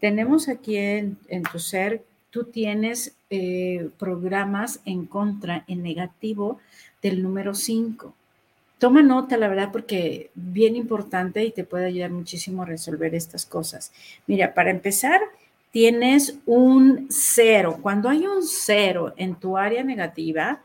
Tenemos 0.00 0.48
aquí 0.48 0.76
en, 0.76 1.16
tu 1.50 1.58
ser, 1.58 2.02
tú 2.30 2.44
tienes 2.44 3.14
eh, 3.30 3.88
programas 3.98 4.80
en 4.84 5.06
contra, 5.06 5.64
en 5.68 5.82
negativo 5.82 6.58
del 7.02 7.22
número 7.22 7.54
5. 7.54 8.14
Toma 8.78 9.02
nota, 9.02 9.36
la 9.36 9.46
verdad, 9.48 9.70
porque 9.70 10.30
bien 10.34 10.74
importante 10.74 11.44
y 11.44 11.52
te 11.52 11.62
puede 11.62 11.86
ayudar 11.86 12.10
muchísimo 12.10 12.62
a 12.62 12.66
resolver 12.66 13.14
estas 13.14 13.46
cosas. 13.46 13.92
Mira, 14.26 14.54
para 14.54 14.70
empezar, 14.72 15.20
tienes 15.70 16.38
un 16.46 17.06
cero. 17.10 17.78
Cuando 17.80 18.08
hay 18.08 18.26
un 18.26 18.42
cero 18.42 19.14
en 19.16 19.36
tu 19.36 19.56
área 19.56 19.84
negativa, 19.84 20.62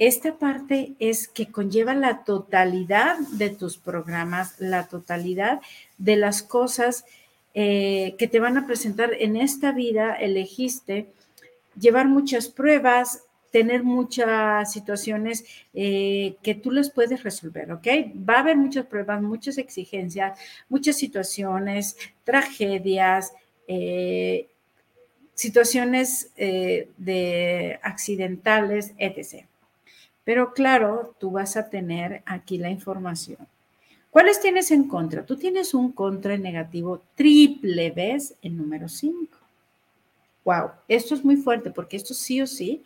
esta 0.00 0.38
parte 0.38 0.94
es 0.98 1.28
que 1.28 1.52
conlleva 1.52 1.92
la 1.92 2.24
totalidad 2.24 3.18
de 3.18 3.50
tus 3.50 3.76
programas, 3.76 4.58
la 4.58 4.88
totalidad 4.88 5.60
de 5.98 6.16
las 6.16 6.42
cosas 6.42 7.04
eh, 7.52 8.14
que 8.18 8.26
te 8.26 8.40
van 8.40 8.56
a 8.56 8.66
presentar 8.66 9.12
en 9.12 9.36
esta 9.36 9.72
vida. 9.72 10.14
Elegiste 10.14 11.08
llevar 11.78 12.08
muchas 12.08 12.48
pruebas, 12.48 13.24
tener 13.52 13.82
muchas 13.84 14.72
situaciones 14.72 15.44
eh, 15.74 16.36
que 16.42 16.54
tú 16.54 16.70
les 16.70 16.88
puedes 16.88 17.22
resolver, 17.22 17.70
¿ok? 17.70 17.86
Va 18.26 18.36
a 18.36 18.40
haber 18.40 18.56
muchas 18.56 18.86
pruebas, 18.86 19.20
muchas 19.20 19.58
exigencias, 19.58 20.40
muchas 20.70 20.96
situaciones, 20.96 21.98
tragedias, 22.24 23.34
eh, 23.68 24.48
situaciones 25.34 26.30
de 26.36 27.78
accidentales, 27.82 28.94
etc. 28.96 29.49
Pero 30.24 30.52
claro, 30.52 31.14
tú 31.18 31.30
vas 31.30 31.56
a 31.56 31.70
tener 31.70 32.22
aquí 32.26 32.58
la 32.58 32.70
información. 32.70 33.38
¿Cuáles 34.10 34.40
tienes 34.40 34.70
en 34.70 34.88
contra? 34.88 35.24
Tú 35.24 35.36
tienes 35.36 35.72
un 35.72 35.92
contra 35.92 36.36
negativo 36.36 37.02
triple 37.14 37.90
vez 37.90 38.34
el 38.42 38.56
número 38.56 38.88
5. 38.88 39.36
Wow, 40.44 40.70
esto 40.88 41.14
es 41.14 41.24
muy 41.24 41.36
fuerte 41.36 41.70
porque 41.70 41.96
esto 41.96 42.12
sí 42.12 42.40
o 42.42 42.46
sí, 42.46 42.82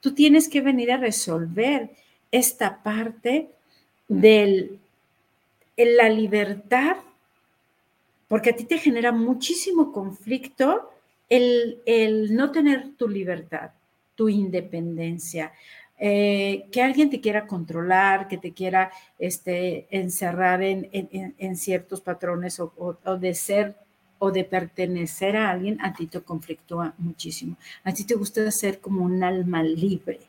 tú 0.00 0.14
tienes 0.14 0.48
que 0.48 0.60
venir 0.60 0.92
a 0.92 0.98
resolver 0.98 1.90
esta 2.30 2.82
parte 2.82 3.50
de 4.06 4.78
la 5.76 6.08
libertad, 6.08 6.96
porque 8.28 8.50
a 8.50 8.56
ti 8.56 8.64
te 8.64 8.78
genera 8.78 9.10
muchísimo 9.10 9.92
conflicto 9.92 10.90
el 11.28 12.28
no 12.30 12.52
tener 12.52 12.94
tu 12.96 13.08
libertad, 13.08 13.70
tu 14.14 14.28
independencia, 14.28 15.52
eh, 16.00 16.66
que 16.70 16.80
alguien 16.80 17.10
te 17.10 17.20
quiera 17.20 17.46
controlar, 17.46 18.28
que 18.28 18.38
te 18.38 18.52
quiera 18.52 18.92
este, 19.18 19.86
encerrar 19.90 20.62
en, 20.62 21.56
ciertos 21.56 22.00
patrones 22.00 22.60
o, 22.60 23.16
de 23.18 23.34
ser 23.34 23.74
o 24.20 24.30
de 24.30 24.44
pertenecer 24.44 25.36
a 25.36 25.50
alguien, 25.50 25.80
a 25.80 25.92
ti 25.92 26.06
te 26.06 26.20
conflictúa 26.20 26.94
muchísimo. 26.98 27.56
A 27.84 27.92
ti 27.92 28.04
te 28.04 28.14
gusta 28.14 28.48
ser 28.50 28.80
como 28.80 29.04
un 29.04 29.22
alma 29.24 29.62
libre. 29.62 30.20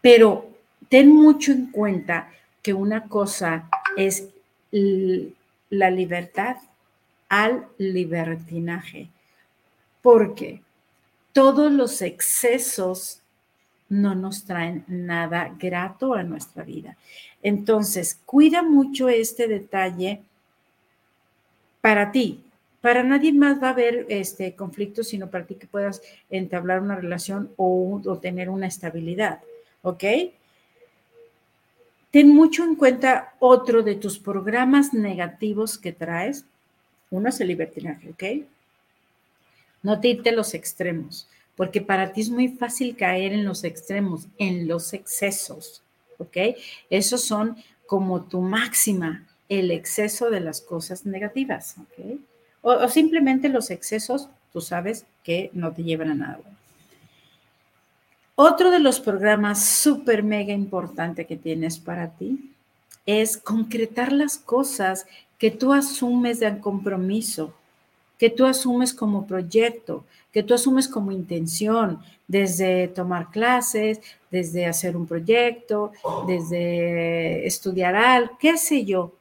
Pero 0.00 0.50
ten 0.88 1.10
mucho 1.10 1.52
en 1.52 1.70
cuenta 1.70 2.30
que 2.62 2.74
una 2.74 3.08
cosa 3.08 3.68
es 3.96 4.28
la 4.70 5.90
libertad 5.90 6.56
al 7.28 7.66
libertinaje, 7.78 9.08
porque 10.02 10.62
todos 11.32 11.72
los 11.72 12.02
excesos 12.02 13.22
no 13.94 14.14
nos 14.14 14.44
traen 14.44 14.84
nada 14.88 15.54
grato 15.58 16.14
a 16.14 16.24
nuestra 16.24 16.64
vida. 16.64 16.96
Entonces, 17.42 18.18
cuida 18.26 18.62
mucho 18.62 19.08
este 19.08 19.46
detalle 19.46 20.20
para 21.80 22.10
ti. 22.10 22.40
Para 22.80 23.02
nadie 23.02 23.32
más 23.32 23.62
va 23.62 23.68
a 23.68 23.70
haber 23.70 24.06
este 24.08 24.54
conflicto, 24.54 25.04
sino 25.04 25.30
para 25.30 25.46
ti 25.46 25.54
que 25.54 25.66
puedas 25.66 26.02
entablar 26.28 26.80
una 26.80 26.96
relación 26.96 27.50
o, 27.56 28.00
o 28.04 28.18
tener 28.18 28.50
una 28.50 28.66
estabilidad. 28.66 29.40
¿Ok? 29.82 30.04
Ten 32.10 32.28
mucho 32.28 32.64
en 32.64 32.74
cuenta 32.74 33.34
otro 33.38 33.82
de 33.82 33.94
tus 33.94 34.18
programas 34.18 34.92
negativos 34.92 35.78
que 35.78 35.92
traes. 35.92 36.44
Uno 37.10 37.28
es 37.28 37.40
el 37.40 37.48
libertinaje, 37.48 38.10
¿ok? 38.10 38.46
No 39.82 40.00
te 40.00 40.08
irte 40.08 40.32
los 40.32 40.54
extremos 40.54 41.28
porque 41.56 41.80
para 41.80 42.12
ti 42.12 42.22
es 42.22 42.30
muy 42.30 42.48
fácil 42.48 42.96
caer 42.96 43.32
en 43.32 43.44
los 43.44 43.64
extremos, 43.64 44.26
en 44.38 44.66
los 44.66 44.92
excesos, 44.92 45.82
¿ok? 46.18 46.36
Esos 46.90 47.24
son 47.24 47.56
como 47.86 48.22
tu 48.22 48.40
máxima, 48.40 49.26
el 49.48 49.70
exceso 49.70 50.30
de 50.30 50.40
las 50.40 50.60
cosas 50.60 51.06
negativas, 51.06 51.76
¿ok? 51.78 52.18
O, 52.62 52.88
simplemente 52.88 53.48
los 53.48 53.70
excesos, 53.70 54.28
tú 54.52 54.60
sabes 54.60 55.04
que 55.22 55.50
no 55.52 55.72
te 55.72 55.82
llevan 55.82 56.10
a 56.10 56.14
nada 56.14 56.40
Otro 58.34 58.70
de 58.70 58.80
los 58.80 59.00
programas 59.00 59.64
súper 59.64 60.22
mega 60.22 60.52
importante 60.52 61.26
que 61.26 61.36
tienes 61.36 61.78
para 61.78 62.10
ti 62.10 62.50
es 63.06 63.36
concretar 63.36 64.12
las 64.12 64.38
cosas 64.38 65.06
que 65.38 65.50
tú 65.50 65.74
asumes 65.74 66.40
de 66.40 66.58
compromiso, 66.58 67.54
que 68.18 68.30
tú 68.30 68.46
asumes 68.46 68.92
como 68.94 69.26
proyecto, 69.26 70.04
que 70.32 70.42
tú 70.42 70.54
asumes 70.54 70.88
como 70.88 71.12
intención, 71.12 72.00
desde 72.26 72.88
tomar 72.88 73.30
clases, 73.30 74.00
desde 74.30 74.66
hacer 74.66 74.96
un 74.96 75.06
proyecto, 75.06 75.92
desde 76.26 77.46
estudiar 77.46 77.94
algo, 77.94 78.36
qué 78.38 78.56
sé 78.56 78.84
yo. 78.84 79.12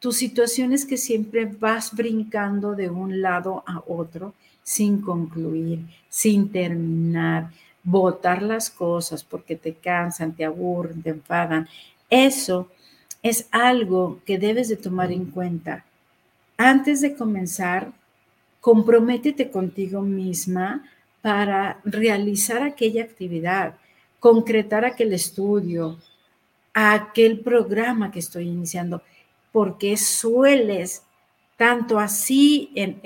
Tu 0.00 0.12
situación 0.12 0.72
es 0.72 0.84
que 0.84 0.98
siempre 0.98 1.46
vas 1.46 1.94
brincando 1.94 2.74
de 2.74 2.90
un 2.90 3.22
lado 3.22 3.64
a 3.66 3.82
otro 3.86 4.34
sin 4.62 5.00
concluir, 5.00 5.80
sin 6.08 6.50
terminar, 6.50 7.50
botar 7.82 8.42
las 8.42 8.70
cosas 8.70 9.24
porque 9.24 9.56
te 9.56 9.74
cansan, 9.74 10.34
te 10.34 10.44
aburren, 10.44 11.02
te 11.02 11.10
enfadan. 11.10 11.68
Eso 12.10 12.68
es 13.22 13.46
algo 13.50 14.20
que 14.26 14.38
debes 14.38 14.68
de 14.68 14.76
tomar 14.76 15.10
en 15.10 15.26
cuenta. 15.26 15.84
Antes 16.56 17.00
de 17.00 17.16
comenzar, 17.16 17.92
comprométete 18.60 19.50
contigo 19.50 20.00
misma 20.02 20.84
para 21.20 21.80
realizar 21.84 22.62
aquella 22.62 23.02
actividad, 23.02 23.74
concretar 24.20 24.84
aquel 24.84 25.12
estudio, 25.12 25.98
aquel 26.72 27.40
programa 27.40 28.10
que 28.10 28.20
estoy 28.20 28.48
iniciando, 28.48 29.02
porque 29.52 29.96
sueles, 29.96 31.02
tanto 31.56 31.98
así 31.98 32.70
en, 32.74 33.00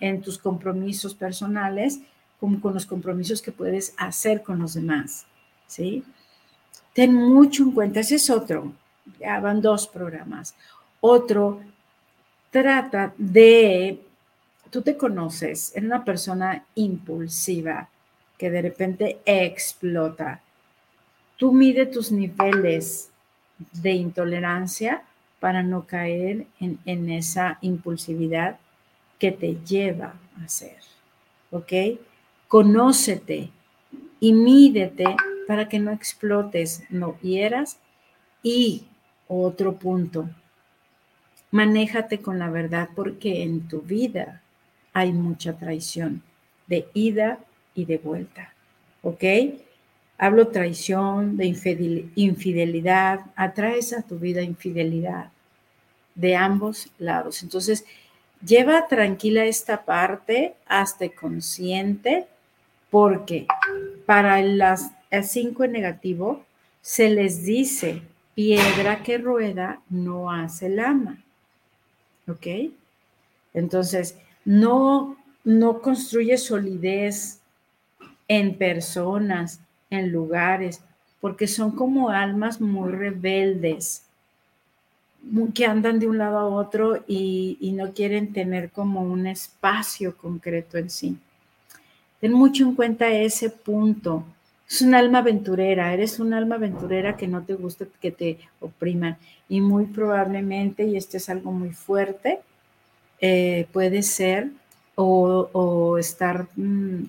en, 0.00 0.22
tus 0.22 0.38
compromisos 0.38 1.14
personales 1.14 2.00
como 2.38 2.60
con 2.60 2.74
los 2.74 2.86
compromisos 2.86 3.42
que 3.42 3.52
puedes 3.52 3.94
hacer 3.96 4.42
con 4.42 4.58
los 4.58 4.74
demás, 4.74 5.26
¿sí? 5.66 6.04
Ten 6.92 7.12
mucho 7.14 7.62
en 7.62 7.72
cuenta, 7.72 8.00
ese 8.00 8.16
es 8.16 8.30
otro, 8.30 8.72
ya 9.20 9.40
van 9.40 9.60
dos 9.60 9.86
programas. 9.88 10.54
Otro 11.00 11.60
trata 12.62 13.12
de, 13.18 14.00
tú 14.70 14.80
te 14.80 14.96
conoces, 14.96 15.72
eres 15.76 15.88
una 15.88 16.02
persona 16.06 16.64
impulsiva 16.74 17.90
que 18.38 18.50
de 18.50 18.62
repente 18.62 19.18
explota. 19.26 20.40
Tú 21.36 21.52
mide 21.52 21.84
tus 21.84 22.10
niveles 22.10 23.10
de 23.72 23.92
intolerancia 23.92 25.02
para 25.38 25.62
no 25.62 25.86
caer 25.86 26.46
en, 26.58 26.78
en 26.86 27.10
esa 27.10 27.58
impulsividad 27.60 28.56
que 29.18 29.32
te 29.32 29.58
lleva 29.66 30.14
a 30.40 30.44
hacer. 30.44 30.78
¿Ok? 31.50 32.00
Conócete 32.48 33.50
y 34.18 34.32
mídete 34.32 35.04
para 35.46 35.68
que 35.68 35.78
no 35.78 35.90
explotes, 35.90 36.84
no 36.88 37.18
hieras. 37.20 37.78
Y 38.42 38.86
otro 39.28 39.74
punto, 39.74 40.30
manéjate 41.56 42.18
con 42.18 42.38
la 42.38 42.50
verdad 42.50 42.90
porque 42.94 43.42
en 43.42 43.66
tu 43.66 43.80
vida 43.80 44.42
hay 44.92 45.12
mucha 45.12 45.54
traición 45.54 46.22
de 46.66 46.86
ida 46.92 47.38
y 47.74 47.86
de 47.86 47.96
vuelta. 47.96 48.52
¿Ok? 49.02 49.24
Hablo 50.18 50.48
traición, 50.48 51.38
de 51.38 51.46
infidelidad, 52.14 53.20
atraes 53.36 53.94
a 53.94 54.02
tu 54.02 54.18
vida 54.18 54.42
infidelidad 54.42 55.30
de 56.14 56.36
ambos 56.36 56.90
lados. 56.98 57.42
Entonces, 57.42 57.84
lleva 58.44 58.86
tranquila 58.86 59.44
esta 59.46 59.84
parte, 59.84 60.54
hazte 60.66 61.14
consciente, 61.14 62.26
porque 62.90 63.46
para 64.04 64.42
las 64.42 64.92
5 65.10 65.64
en 65.64 65.72
negativo 65.72 66.44
se 66.80 67.08
les 67.10 67.44
dice, 67.44 68.02
piedra 68.34 69.02
que 69.02 69.18
rueda 69.18 69.80
no 69.88 70.30
hace 70.30 70.68
lama. 70.68 71.22
¿Ok? 72.28 72.46
Entonces, 73.54 74.16
no, 74.44 75.16
no 75.44 75.80
construye 75.80 76.36
solidez 76.38 77.40
en 78.28 78.56
personas, 78.56 79.60
en 79.90 80.10
lugares, 80.10 80.82
porque 81.20 81.48
son 81.48 81.72
como 81.72 82.10
almas 82.10 82.60
muy 82.60 82.92
rebeldes, 82.92 84.02
que 85.54 85.66
andan 85.66 85.98
de 85.98 86.06
un 86.06 86.18
lado 86.18 86.38
a 86.38 86.46
otro 86.46 87.02
y, 87.08 87.58
y 87.60 87.72
no 87.72 87.92
quieren 87.92 88.32
tener 88.32 88.70
como 88.70 89.02
un 89.02 89.26
espacio 89.26 90.16
concreto 90.16 90.78
en 90.78 90.90
sí. 90.90 91.18
Ten 92.20 92.32
mucho 92.32 92.64
en 92.64 92.74
cuenta 92.74 93.08
ese 93.10 93.50
punto. 93.50 94.24
Es 94.68 94.82
un 94.82 94.94
alma 94.94 95.18
aventurera, 95.18 95.92
eres 95.92 96.18
un 96.18 96.34
alma 96.34 96.56
aventurera 96.56 97.16
que 97.16 97.28
no 97.28 97.44
te 97.44 97.54
gusta 97.54 97.86
que 98.00 98.10
te 98.10 98.38
opriman 98.60 99.16
y 99.48 99.60
muy 99.60 99.86
probablemente, 99.86 100.84
y 100.84 100.96
esto 100.96 101.16
es 101.16 101.28
algo 101.28 101.52
muy 101.52 101.70
fuerte, 101.70 102.40
eh, 103.20 103.66
puede 103.72 104.02
ser 104.02 104.50
o, 104.96 105.98
estar 105.98 106.46
mm, 106.56 107.04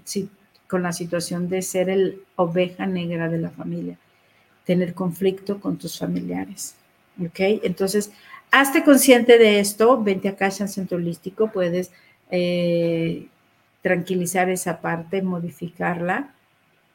con 0.67 0.84
la 0.84 0.91
situación 0.91 1.50
de 1.50 1.62
ser 1.62 1.89
el 1.89 2.22
oveja 2.36 2.86
negra 2.86 3.30
de 3.30 3.39
la 3.39 3.50
familia, 3.50 3.98
tener 4.65 4.93
conflicto 4.93 5.60
con 5.60 5.78
tus 5.78 5.98
familiares. 5.98 6.76
¿Ok? 7.20 7.39
Entonces, 7.63 8.12
hazte 8.52 8.84
consciente 8.84 9.38
de 9.39 9.60
esto, 9.60 10.02
vente 10.04 10.28
acá 10.28 10.48
en 10.60 10.67
Centro 10.67 10.98
Holístico, 10.98 11.52
puedes 11.52 11.91
eh, 12.30 13.28
tranquilizar 13.82 14.50
esa 14.50 14.82
parte, 14.82 15.22
modificarla, 15.22 16.34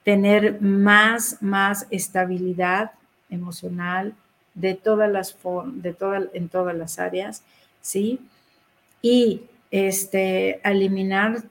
tener 0.04 0.60
más, 0.60 1.38
más 1.40 1.86
estabilidad 1.90 2.92
emocional 3.30 4.14
de 4.54 4.74
todas 4.74 5.10
las 5.10 5.36
de 5.74 5.94
todas 5.94 6.24
en 6.34 6.48
todas 6.48 6.76
las 6.76 6.98
áreas, 6.98 7.42
¿sí? 7.80 8.20
Y 9.00 9.42
este, 9.70 10.60
eliminar 10.68 11.42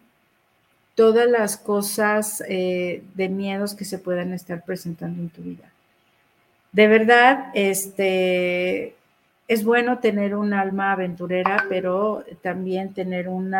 todas 0.95 1.29
las 1.29 1.57
cosas 1.57 2.43
eh, 2.47 3.03
de 3.15 3.29
miedos 3.29 3.73
que 3.73 3.85
se 3.85 3.97
puedan 3.97 4.33
estar 4.33 4.63
presentando 4.63 5.21
en 5.21 5.29
tu 5.29 5.41
vida. 5.41 5.71
De 6.71 6.87
verdad, 6.87 7.51
este, 7.53 8.95
es 9.47 9.65
bueno 9.65 9.99
tener 9.99 10.35
un 10.35 10.53
alma 10.53 10.91
aventurera, 10.91 11.65
pero 11.67 12.23
también 12.41 12.93
tener 12.93 13.27
un 13.27 13.53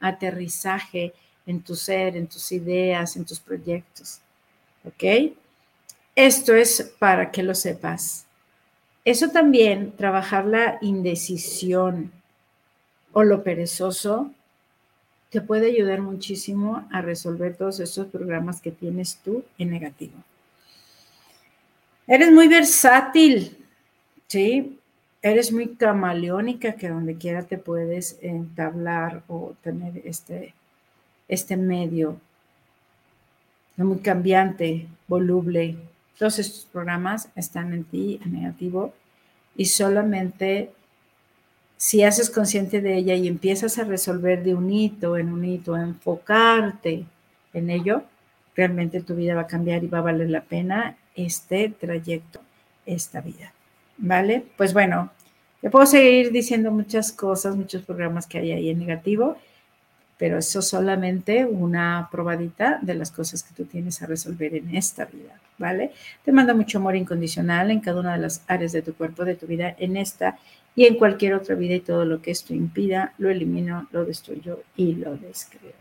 aterrizaje 0.00 1.14
en 1.46 1.62
tu 1.62 1.74
ser, 1.76 2.16
en 2.16 2.26
tus 2.26 2.52
ideas, 2.52 3.16
en 3.16 3.24
tus 3.24 3.40
proyectos. 3.40 4.20
¿Ok? 4.84 5.32
Esto 6.14 6.54
es 6.54 6.92
para 6.98 7.30
que 7.30 7.42
lo 7.42 7.54
sepas. 7.54 8.26
Eso 9.04 9.28
también, 9.30 9.92
trabajar 9.92 10.44
la 10.44 10.78
indecisión 10.82 12.12
o 13.12 13.22
lo 13.22 13.42
perezoso, 13.42 14.30
te 15.30 15.40
puede 15.40 15.66
ayudar 15.66 16.00
muchísimo 16.00 16.86
a 16.92 17.00
resolver 17.00 17.56
todos 17.56 17.80
esos 17.80 18.08
programas 18.08 18.60
que 18.60 18.72
tienes 18.72 19.18
tú 19.24 19.44
en 19.58 19.70
negativo. 19.70 20.14
Eres 22.06 22.32
muy 22.32 22.48
versátil, 22.48 23.56
¿sí? 24.26 24.78
Eres 25.22 25.52
muy 25.52 25.76
camaleónica 25.76 26.72
que 26.72 26.88
donde 26.88 27.16
quiera 27.16 27.44
te 27.44 27.58
puedes 27.58 28.18
entablar 28.20 29.22
o 29.28 29.54
tener 29.62 30.02
este, 30.04 30.54
este 31.28 31.56
medio. 31.56 32.20
Muy 33.84 33.98
cambiante, 34.00 34.86
voluble. 35.08 35.76
Todos 36.18 36.38
estos 36.38 36.66
programas 36.66 37.30
están 37.34 37.72
en 37.72 37.84
ti, 37.84 38.20
en 38.22 38.34
negativo, 38.34 38.92
y 39.56 39.64
solamente 39.64 40.70
si 41.78 42.02
haces 42.02 42.28
consciente 42.28 42.82
de 42.82 42.98
ella 42.98 43.14
y 43.14 43.26
empiezas 43.26 43.78
a 43.78 43.84
resolver 43.84 44.42
de 44.42 44.54
un 44.54 44.70
hito 44.70 45.16
en 45.16 45.32
un 45.32 45.46
hito, 45.46 45.74
a 45.74 45.82
enfocarte 45.82 47.06
en 47.54 47.70
ello, 47.70 48.02
realmente 48.54 49.00
tu 49.00 49.14
vida 49.14 49.34
va 49.34 49.42
a 49.42 49.46
cambiar 49.46 49.82
y 49.82 49.86
va 49.86 49.98
a 49.98 50.02
valer 50.02 50.28
la 50.28 50.42
pena 50.42 50.98
este 51.16 51.70
trayecto, 51.70 52.40
esta 52.84 53.22
vida. 53.22 53.54
¿Vale? 53.96 54.44
Pues 54.58 54.74
bueno, 54.74 55.10
te 55.62 55.70
puedo 55.70 55.86
seguir 55.86 56.32
diciendo 56.32 56.70
muchas 56.70 57.12
cosas, 57.12 57.56
muchos 57.56 57.82
programas 57.82 58.26
que 58.26 58.38
hay 58.38 58.52
ahí 58.52 58.68
en 58.68 58.78
negativo, 58.78 59.38
pero 60.20 60.36
eso 60.36 60.58
es 60.58 60.68
solamente 60.68 61.46
una 61.46 62.10
probadita 62.12 62.78
de 62.82 62.92
las 62.94 63.10
cosas 63.10 63.42
que 63.42 63.54
tú 63.54 63.64
tienes 63.64 64.02
a 64.02 64.06
resolver 64.06 64.54
en 64.54 64.76
esta 64.76 65.06
vida, 65.06 65.40
¿vale? 65.56 65.92
Te 66.22 66.30
mando 66.30 66.54
mucho 66.54 66.76
amor 66.76 66.94
incondicional 66.94 67.70
en 67.70 67.80
cada 67.80 68.00
una 68.00 68.12
de 68.12 68.20
las 68.20 68.44
áreas 68.46 68.72
de 68.72 68.82
tu 68.82 68.92
cuerpo, 68.92 69.24
de 69.24 69.34
tu 69.34 69.46
vida, 69.46 69.74
en 69.78 69.96
esta 69.96 70.36
y 70.76 70.84
en 70.84 70.96
cualquier 70.96 71.32
otra 71.32 71.54
vida 71.54 71.74
y 71.74 71.80
todo 71.80 72.04
lo 72.04 72.20
que 72.20 72.32
esto 72.32 72.52
impida, 72.52 73.14
lo 73.16 73.30
elimino, 73.30 73.88
lo 73.92 74.04
destruyo 74.04 74.62
y 74.76 74.94
lo 74.96 75.16
descreo. 75.16 75.72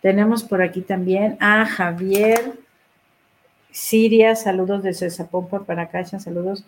Tenemos 0.00 0.42
por 0.42 0.60
aquí 0.60 0.80
también 0.80 1.36
a 1.38 1.64
Javier 1.64 2.54
Siria, 3.70 4.34
saludos 4.34 4.82
desde 4.82 5.08
Zapopan 5.08 5.64
para 5.64 5.88
Cacha, 5.88 6.18
saludos. 6.18 6.64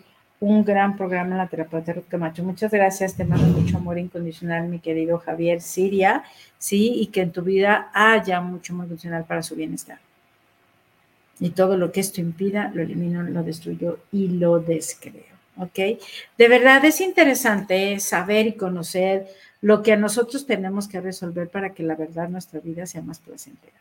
Un 0.47 0.63
gran 0.63 0.95
programa 0.95 1.31
en 1.31 1.39
la 1.39 1.47
terapeuta 1.47 1.95
Ruth 1.95 2.07
Camacho. 2.07 2.45
Muchas 2.45 2.71
gracias, 2.71 3.15
te 3.15 3.25
mando 3.25 3.47
mucho 3.47 3.79
amor 3.79 3.99
incondicional, 3.99 4.69
mi 4.69 4.79
querido 4.79 5.17
Javier 5.19 5.63
Siria, 5.63 6.23
sí, 6.59 6.93
y 6.97 7.07
que 7.07 7.23
en 7.23 7.33
tu 7.33 7.41
vida 7.41 7.91
haya 7.95 8.43
mucho 8.43 8.75
amor 8.75 8.85
incondicional 8.85 9.25
para 9.25 9.43
su 9.43 9.57
bienestar. 9.57 10.01
Y 11.41 11.49
todo 11.49 11.79
lo 11.79 11.93
que 11.93 12.01
esto 12.01 12.21
impida, 12.21 12.71
lo 12.75 12.83
elimino, 12.83 13.23
lo 13.23 13.43
destruyo 13.43 14.01
y 14.13 14.29
lo 14.29 14.61
descreo. 14.61 15.35
¿ok? 15.57 15.79
De 16.37 16.49
verdad 16.49 16.85
es 16.85 17.01
interesante 17.01 17.99
saber 17.99 18.47
y 18.47 18.53
conocer 18.53 19.27
lo 19.63 19.83
que 19.83 19.95
a 19.95 19.97
nosotros 19.97 20.45
tenemos 20.45 20.89
que 20.89 21.01
resolver 21.01 21.49
para 21.49 21.73
que 21.73 21.85
la 21.85 21.97
verdad 21.97 22.29
nuestra 22.29 22.61
vida 22.61 22.85
sea 22.85 23.01
más 23.01 23.19
placentera. 23.19 23.79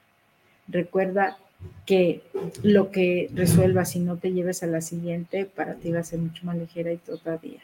Recuerda 0.70 1.38
que 1.86 2.24
lo 2.62 2.92
que 2.92 3.30
resuelvas 3.34 3.96
y 3.96 4.00
no 4.00 4.18
te 4.18 4.32
lleves 4.32 4.64
a 4.64 4.68
la 4.68 4.82
siguiente, 4.82 5.46
para 5.46 5.76
ti 5.76 5.92
va 5.92 6.00
a 6.00 6.04
ser 6.04 6.20
mucho 6.20 6.46
más 6.46 6.58
ligera 6.58 6.92
y 6.92 6.98
todavía. 6.98 7.60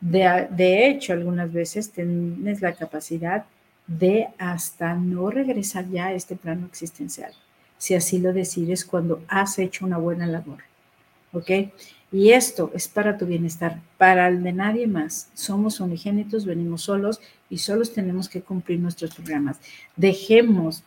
De, 0.00 0.48
de 0.50 0.88
hecho, 0.88 1.12
algunas 1.12 1.52
veces 1.52 1.90
tienes 1.90 2.60
la 2.60 2.74
capacidad 2.74 3.44
de 3.86 4.28
hasta 4.38 4.94
no 4.94 5.30
regresar 5.30 5.88
ya 5.90 6.06
a 6.06 6.12
este 6.12 6.36
plano 6.36 6.66
existencial, 6.66 7.32
si 7.78 7.94
así 7.94 8.18
lo 8.18 8.32
decides 8.32 8.84
cuando 8.84 9.22
has 9.28 9.58
hecho 9.58 9.86
una 9.86 9.98
buena 9.98 10.26
labor. 10.26 10.58
¿Ok? 11.32 11.50
Y 12.12 12.30
esto 12.30 12.70
es 12.74 12.86
para 12.86 13.18
tu 13.18 13.26
bienestar, 13.26 13.80
para 13.98 14.28
el 14.28 14.42
de 14.44 14.52
nadie 14.52 14.86
más. 14.86 15.28
Somos 15.34 15.80
unigénitos, 15.80 16.46
venimos 16.46 16.82
solos 16.82 17.20
y 17.50 17.58
solos 17.58 17.92
tenemos 17.92 18.28
que 18.28 18.40
cumplir 18.40 18.78
nuestros 18.78 19.14
programas. 19.16 19.58
Dejemos 19.96 20.84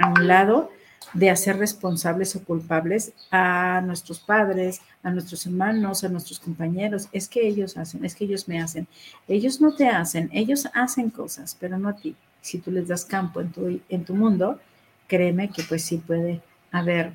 a 0.00 0.08
un 0.08 0.26
lado 0.26 0.70
de 1.12 1.30
hacer 1.30 1.58
responsables 1.58 2.34
o 2.36 2.44
culpables 2.44 3.12
a 3.30 3.80
nuestros 3.84 4.20
padres, 4.20 4.80
a 5.02 5.10
nuestros 5.10 5.46
hermanos, 5.46 6.04
a 6.04 6.08
nuestros 6.08 6.40
compañeros. 6.40 7.08
Es 7.12 7.28
que 7.28 7.46
ellos 7.46 7.76
hacen, 7.76 8.04
es 8.04 8.14
que 8.14 8.24
ellos 8.24 8.48
me 8.48 8.60
hacen. 8.60 8.86
Ellos 9.28 9.60
no 9.60 9.74
te 9.74 9.88
hacen, 9.88 10.30
ellos 10.32 10.68
hacen 10.74 11.10
cosas, 11.10 11.56
pero 11.58 11.78
no 11.78 11.88
a 11.88 11.96
ti. 11.96 12.16
Si 12.40 12.58
tú 12.58 12.70
les 12.70 12.88
das 12.88 13.04
campo 13.04 13.40
en 13.40 13.52
tu, 13.52 13.80
en 13.88 14.04
tu 14.04 14.14
mundo, 14.14 14.60
créeme 15.06 15.50
que 15.50 15.62
pues 15.62 15.84
sí 15.84 15.98
puede 15.98 16.40
haber 16.70 17.12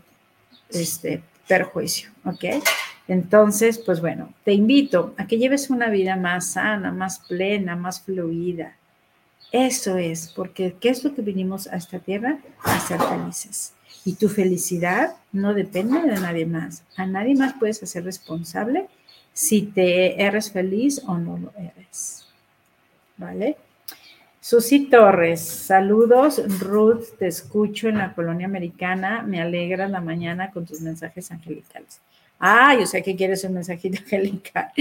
este 0.70 1.24
perjuicio, 1.48 2.10
¿ok? 2.26 2.46
Entonces, 3.08 3.80
pues 3.80 4.02
bueno, 4.02 4.34
te 4.44 4.54
invito 4.54 5.16
a 5.18 5.26
que 5.26 5.40
lleves 5.40 5.72
una 5.72 5.90
vida 5.90 6.16
más 6.16 6.52
sana, 6.52 6.92
más 6.92 7.20
plena, 7.28 7.76
más 7.76 8.02
fluida. 8.02 8.76
Eso 9.52 9.98
es, 9.98 10.32
porque 10.36 10.76
¿qué 10.80 10.90
es 10.90 11.04
lo 11.04 11.16
que 11.16 11.22
vinimos 11.22 11.68
a 11.68 11.78
esta 11.78 12.00
tierra? 12.00 12.40
A 12.64 12.80
ser 12.80 13.00
felices. 13.00 13.74
Y 14.06 14.14
tu 14.14 14.30
felicidad 14.30 15.16
no 15.32 15.54
depende 15.54 16.02
de 16.02 16.20
nadie 16.20 16.46
más. 16.46 16.84
A 16.96 17.06
nadie 17.06 17.36
más 17.36 17.54
puedes 17.60 17.82
hacer 17.82 18.04
responsable 18.04 18.88
si 19.34 19.64
te 19.64 20.22
eres 20.22 20.52
feliz 20.52 21.02
o 21.08 21.18
no 21.18 21.38
lo 21.38 21.54
eres. 21.58 22.28
¿Vale? 23.18 23.58
Susi 24.40 24.86
Torres, 24.86 25.42
saludos. 25.42 26.42
Ruth, 26.60 27.18
te 27.18 27.28
escucho 27.28 27.90
en 27.90 27.98
la 27.98 28.14
colonia 28.14 28.48
americana. 28.48 29.24
Me 29.24 29.42
alegra 29.42 29.88
la 29.88 30.00
mañana 30.00 30.52
con 30.52 30.66
tus 30.66 30.82
mensajes 30.82 31.32
angelicales. 31.32 32.02
Ah, 32.40 32.74
yo 32.80 32.86
sé 32.86 33.04
que 33.04 33.16
quieres 33.16 33.44
un 33.44 33.54
mensajito 33.54 34.00
angelical. 34.04 34.72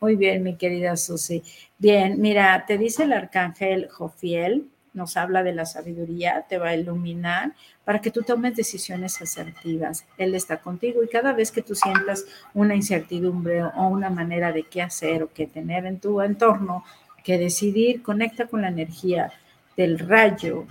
Muy 0.00 0.16
bien, 0.16 0.42
mi 0.42 0.56
querida 0.56 0.96
Susi. 0.96 1.42
Bien, 1.78 2.20
mira, 2.20 2.64
te 2.66 2.76
dice 2.76 3.04
el 3.04 3.12
arcángel 3.12 3.88
Jofiel, 3.88 4.68
nos 4.94 5.16
habla 5.16 5.42
de 5.42 5.52
la 5.52 5.66
sabiduría, 5.66 6.44
te 6.48 6.58
va 6.58 6.68
a 6.68 6.76
iluminar 6.76 7.52
para 7.84 8.00
que 8.00 8.10
tú 8.10 8.22
tomes 8.22 8.56
decisiones 8.56 9.20
asertivas. 9.20 10.06
Él 10.18 10.34
está 10.34 10.58
contigo 10.58 11.02
y 11.02 11.08
cada 11.08 11.32
vez 11.32 11.50
que 11.50 11.62
tú 11.62 11.74
sientas 11.74 12.24
una 12.52 12.74
incertidumbre 12.74 13.62
o 13.64 13.88
una 13.88 14.10
manera 14.10 14.52
de 14.52 14.64
qué 14.64 14.82
hacer 14.82 15.22
o 15.22 15.32
qué 15.32 15.46
tener 15.46 15.86
en 15.86 16.00
tu 16.00 16.20
entorno, 16.20 16.84
que 17.22 17.38
decidir, 17.38 18.02
conecta 18.02 18.46
con 18.46 18.62
la 18.62 18.68
energía 18.68 19.32
del 19.76 19.98
rayo 19.98 20.66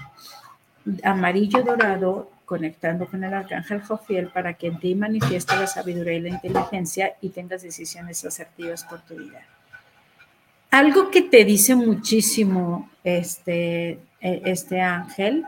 amarillo 1.03 1.63
dorado, 1.63 2.29
conectando 2.45 3.05
con 3.05 3.23
el 3.23 3.33
arcángel 3.33 3.81
Jofiel 3.81 4.29
para 4.29 4.53
que 4.53 4.67
en 4.67 4.79
ti 4.79 4.95
manifieste 4.95 5.55
la 5.55 5.67
sabiduría 5.67 6.13
y 6.13 6.21
la 6.21 6.29
inteligencia 6.29 7.15
y 7.21 7.29
tengas 7.29 7.61
decisiones 7.61 8.23
asertivas 8.25 8.83
por 8.83 9.01
tu 9.01 9.15
vida. 9.15 9.41
Algo 10.71 11.11
que 11.11 11.21
te 11.21 11.45
dice 11.45 11.75
muchísimo 11.75 12.89
este, 13.03 13.99
e, 14.19 14.41
este 14.45 14.81
ángel, 14.81 15.45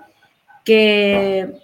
que 0.63 1.59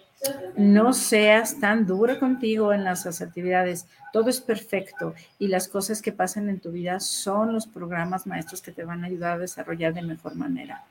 no 0.55 0.93
seas 0.93 1.59
tan 1.59 1.85
dura 1.85 2.19
contigo 2.19 2.73
en 2.73 2.83
las 2.83 3.05
asertividades. 3.05 3.87
Todo 4.13 4.29
es 4.29 4.41
perfecto 4.41 5.13
y 5.39 5.47
las 5.47 5.67
cosas 5.67 6.01
que 6.01 6.11
pasan 6.11 6.49
en 6.49 6.59
tu 6.59 6.71
vida 6.71 6.99
son 6.99 7.53
los 7.53 7.65
programas 7.65 8.27
maestros 8.27 8.61
que 8.61 8.71
te 8.71 8.83
van 8.83 9.03
a 9.03 9.07
ayudar 9.07 9.33
a 9.33 9.39
desarrollar 9.39 9.93
de 9.93 10.01
mejor 10.01 10.35
manera. 10.35 10.83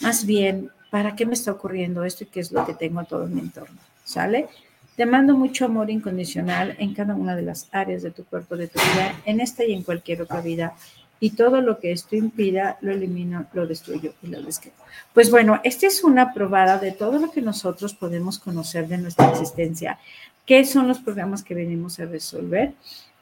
Más 0.00 0.26
bien, 0.26 0.70
¿para 0.90 1.16
qué 1.16 1.26
me 1.26 1.34
está 1.34 1.52
ocurriendo 1.52 2.04
esto 2.04 2.24
y 2.24 2.28
qué 2.28 2.40
es 2.40 2.52
lo 2.52 2.64
que 2.66 2.74
tengo 2.74 3.00
a 3.00 3.04
todo 3.04 3.26
mi 3.26 3.40
entorno? 3.40 3.80
¿Sale? 4.04 4.48
Te 4.96 5.06
mando 5.06 5.36
mucho 5.36 5.64
amor 5.64 5.90
incondicional 5.90 6.76
en 6.78 6.94
cada 6.94 7.14
una 7.14 7.34
de 7.34 7.42
las 7.42 7.68
áreas 7.72 8.02
de 8.02 8.12
tu 8.12 8.24
cuerpo, 8.24 8.56
de 8.56 8.68
tu 8.68 8.78
vida, 8.78 9.20
en 9.24 9.40
esta 9.40 9.64
y 9.64 9.72
en 9.72 9.82
cualquier 9.82 10.22
otra 10.22 10.40
vida 10.40 10.74
y 11.20 11.30
todo 11.30 11.60
lo 11.60 11.78
que 11.78 11.90
esto 11.90 12.16
impida 12.16 12.76
lo 12.80 12.92
elimino, 12.92 13.46
lo 13.54 13.66
destruyo 13.66 14.12
y 14.22 14.26
lo 14.26 14.42
desquemo. 14.42 14.76
Pues 15.12 15.30
bueno, 15.30 15.60
esta 15.64 15.86
es 15.86 16.04
una 16.04 16.34
probada 16.34 16.78
de 16.78 16.92
todo 16.92 17.18
lo 17.18 17.30
que 17.30 17.40
nosotros 17.40 17.94
podemos 17.94 18.38
conocer 18.38 18.88
de 18.88 18.98
nuestra 18.98 19.30
existencia, 19.30 19.98
qué 20.44 20.64
son 20.64 20.86
los 20.86 20.98
programas 20.98 21.42
que 21.42 21.54
venimos 21.54 21.98
a 21.98 22.04
resolver 22.04 22.74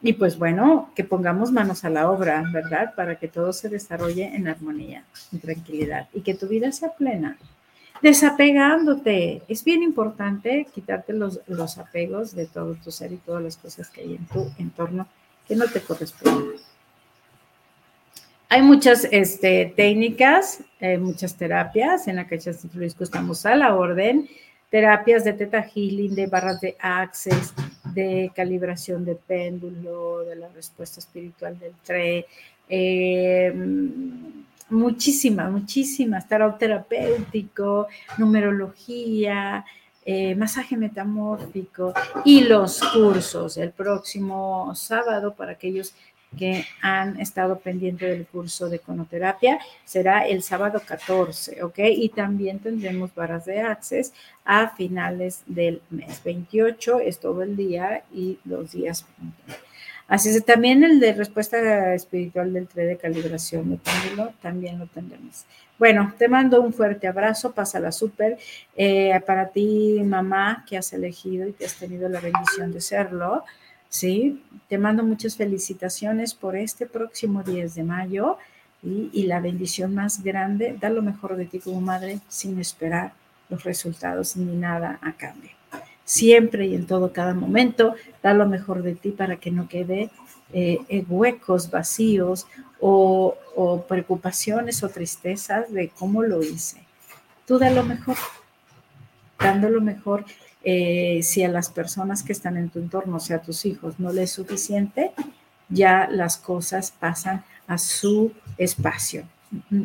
y 0.02 0.14
pues 0.14 0.36
bueno, 0.36 0.90
que 0.96 1.04
pongamos 1.04 1.52
manos 1.52 1.84
a 1.84 1.90
la 1.90 2.10
obra, 2.10 2.44
¿verdad? 2.52 2.92
Para 2.96 3.16
que 3.16 3.28
todo 3.28 3.52
se 3.52 3.68
desarrolle 3.68 4.34
en 4.34 4.48
armonía, 4.48 5.04
en 5.32 5.38
tranquilidad 5.38 6.08
y 6.12 6.22
que 6.22 6.34
tu 6.34 6.48
vida 6.48 6.72
sea 6.72 6.90
plena. 6.90 7.38
Desapegándote. 8.02 9.42
Es 9.46 9.62
bien 9.62 9.84
importante 9.84 10.66
quitarte 10.74 11.12
los, 11.12 11.40
los 11.46 11.78
apegos 11.78 12.34
de 12.34 12.46
todo 12.46 12.74
tu 12.74 12.90
ser 12.90 13.12
y 13.12 13.16
todas 13.18 13.44
las 13.44 13.56
cosas 13.56 13.90
que 13.90 14.00
hay 14.00 14.16
en 14.16 14.26
tu 14.26 14.50
entorno 14.58 15.06
que 15.46 15.54
no 15.54 15.66
te 15.66 15.80
corresponden. 15.80 16.58
Hay 18.48 18.60
muchas 18.60 19.06
este, 19.12 19.72
técnicas, 19.76 20.64
eh, 20.80 20.98
muchas 20.98 21.36
terapias. 21.36 22.08
En 22.08 22.16
la 22.16 22.26
Cacha 22.26 22.50
de 22.50 22.58
Francisco 22.58 23.04
estamos 23.04 23.46
a 23.46 23.54
la 23.54 23.76
orden. 23.76 24.28
Terapias 24.68 25.22
de 25.22 25.32
teta 25.34 25.62
healing, 25.62 26.14
de 26.14 26.26
barras 26.26 26.60
de 26.60 26.76
access, 26.80 27.54
de 27.94 28.32
calibración 28.34 29.04
de 29.04 29.14
péndulo, 29.14 30.20
de 30.20 30.36
la 30.36 30.48
respuesta 30.48 31.00
espiritual 31.00 31.58
del 31.58 31.72
TRE. 31.84 32.26
Eh, 32.68 33.52
muchísimas, 34.70 35.50
muchísimas. 35.50 36.28
Tarot 36.28 36.58
terapéutico, 36.58 37.88
numerología, 38.18 39.64
eh, 40.04 40.34
masaje 40.34 40.76
metamórfico 40.76 41.94
y 42.24 42.40
los 42.40 42.80
cursos. 42.92 43.56
El 43.56 43.70
próximo 43.70 44.74
sábado 44.74 45.34
para 45.34 45.52
aquellos 45.52 45.94
que 46.36 46.64
han 46.80 47.20
estado 47.20 47.58
pendientes 47.58 48.08
del 48.10 48.26
curso 48.26 48.68
de 48.68 48.78
conoterapia. 48.78 49.58
Será 49.84 50.26
el 50.26 50.42
sábado 50.42 50.80
14, 50.84 51.62
¿ok? 51.62 51.78
Y 51.78 52.08
también 52.08 52.58
tendremos 52.58 53.14
varas 53.14 53.44
de 53.44 53.60
access 53.60 54.12
a 54.44 54.68
finales 54.70 55.42
del 55.46 55.82
mes. 55.90 56.22
28 56.24 57.00
es 57.00 57.20
todo 57.20 57.42
el 57.42 57.56
día 57.56 58.04
y 58.12 58.38
los 58.44 58.72
días. 58.72 59.06
Así 60.08 60.28
es, 60.28 60.44
también 60.44 60.84
el 60.84 61.00
de 61.00 61.14
respuesta 61.14 61.94
espiritual 61.94 62.52
del 62.52 62.66
3 62.68 62.86
de 62.86 62.96
calibración 62.98 63.70
de 63.70 63.78
péndulo, 63.78 64.34
también 64.42 64.78
lo 64.78 64.86
tendremos. 64.86 65.46
Bueno, 65.78 66.12
te 66.18 66.28
mando 66.28 66.60
un 66.60 66.72
fuerte 66.72 67.08
abrazo, 67.08 67.52
pásala 67.52 67.90
súper. 67.92 68.38
Eh, 68.76 69.18
para 69.26 69.48
ti, 69.48 70.02
mamá, 70.04 70.64
que 70.68 70.76
has 70.76 70.92
elegido 70.92 71.48
y 71.48 71.54
que 71.54 71.64
has 71.64 71.76
tenido 71.76 72.08
la 72.08 72.20
bendición 72.20 72.72
de 72.72 72.80
serlo, 72.80 73.44
¿sí? 73.92 74.42
Te 74.68 74.78
mando 74.78 75.04
muchas 75.04 75.36
felicitaciones 75.36 76.32
por 76.32 76.56
este 76.56 76.86
próximo 76.86 77.42
10 77.42 77.74
de 77.74 77.84
mayo 77.84 78.38
y, 78.82 79.24
la 79.24 79.38
bendición 79.38 79.94
más 79.94 80.24
grande, 80.24 80.76
da 80.80 80.88
lo 80.88 81.02
mejor 81.02 81.36
de 81.36 81.44
ti 81.44 81.60
como 81.60 81.80
madre 81.80 82.18
sin 82.26 82.58
esperar 82.58 83.12
los 83.50 83.62
resultados 83.62 84.36
ni 84.36 84.56
nada 84.56 84.98
a 85.02 85.12
cambio. 85.12 85.50
Siempre 86.04 86.66
y 86.66 86.74
en 86.74 86.86
todo 86.86 87.12
cada 87.12 87.34
momento, 87.34 87.94
da 88.22 88.32
lo 88.32 88.46
mejor 88.46 88.82
de 88.82 88.94
ti 88.94 89.10
para 89.10 89.36
que 89.36 89.50
no 89.50 89.68
quede 89.68 90.10
eh, 90.54 91.04
huecos 91.08 91.70
vacíos 91.70 92.46
o, 92.80 93.36
o 93.54 93.82
preocupaciones 93.82 94.82
o 94.82 94.88
tristezas 94.88 95.70
de 95.70 95.90
cómo 95.90 96.22
lo 96.22 96.42
hice. 96.42 96.82
Tú 97.46 97.58
da 97.58 97.70
lo 97.70 97.84
mejor, 97.84 98.16
dando 99.38 99.68
lo 99.68 99.82
mejor 99.82 100.24
eh, 100.64 101.20
si 101.22 101.42
a 101.42 101.48
las 101.48 101.70
personas 101.70 102.22
que 102.22 102.32
están 102.32 102.56
en 102.56 102.70
tu 102.70 102.78
entorno, 102.78 103.16
o 103.16 103.20
sea, 103.20 103.36
a 103.36 103.42
tus 103.42 103.64
hijos, 103.66 103.98
no 103.98 104.12
les 104.12 104.24
es 104.24 104.32
suficiente, 104.32 105.12
ya 105.68 106.08
las 106.10 106.36
cosas 106.36 106.90
pasan 106.90 107.44
a 107.66 107.78
su 107.78 108.32
espacio 108.58 109.24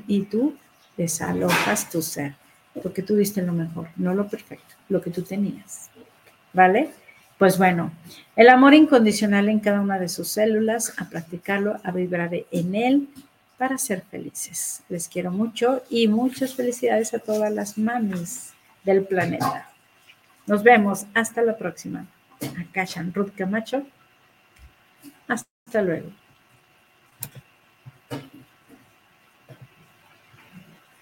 y 0.07 0.23
tú 0.23 0.55
desalojas 0.97 1.89
tu 1.89 2.01
ser, 2.01 2.35
porque 2.81 3.01
tú 3.01 3.15
diste 3.15 3.41
lo 3.41 3.53
mejor, 3.53 3.89
no 3.95 4.13
lo 4.13 4.27
perfecto, 4.27 4.75
lo 4.89 5.01
que 5.01 5.11
tú 5.11 5.21
tenías. 5.21 5.89
¿Vale? 6.53 6.89
Pues 7.37 7.57
bueno, 7.57 7.91
el 8.35 8.49
amor 8.49 8.73
incondicional 8.73 9.47
en 9.49 9.59
cada 9.59 9.79
una 9.79 9.99
de 9.99 10.09
sus 10.09 10.27
células, 10.27 10.93
a 10.97 11.07
practicarlo, 11.07 11.79
a 11.83 11.91
vibrar 11.91 12.31
en 12.33 12.75
él 12.75 13.09
para 13.57 13.77
ser 13.77 14.01
felices. 14.01 14.83
Les 14.89 15.07
quiero 15.07 15.31
mucho 15.31 15.83
y 15.89 16.07
muchas 16.07 16.55
felicidades 16.55 17.13
a 17.13 17.19
todas 17.19 17.51
las 17.51 17.77
mamis 17.77 18.53
del 18.83 19.03
planeta. 19.03 19.69
Nos 20.47 20.63
vemos. 20.63 21.05
Hasta 21.13 21.41
la 21.41 21.57
próxima. 21.57 22.07
Acá 22.59 22.85
Ruth 23.13 23.31
Camacho. 23.35 23.85
Hasta 25.27 25.81
luego. 25.81 26.09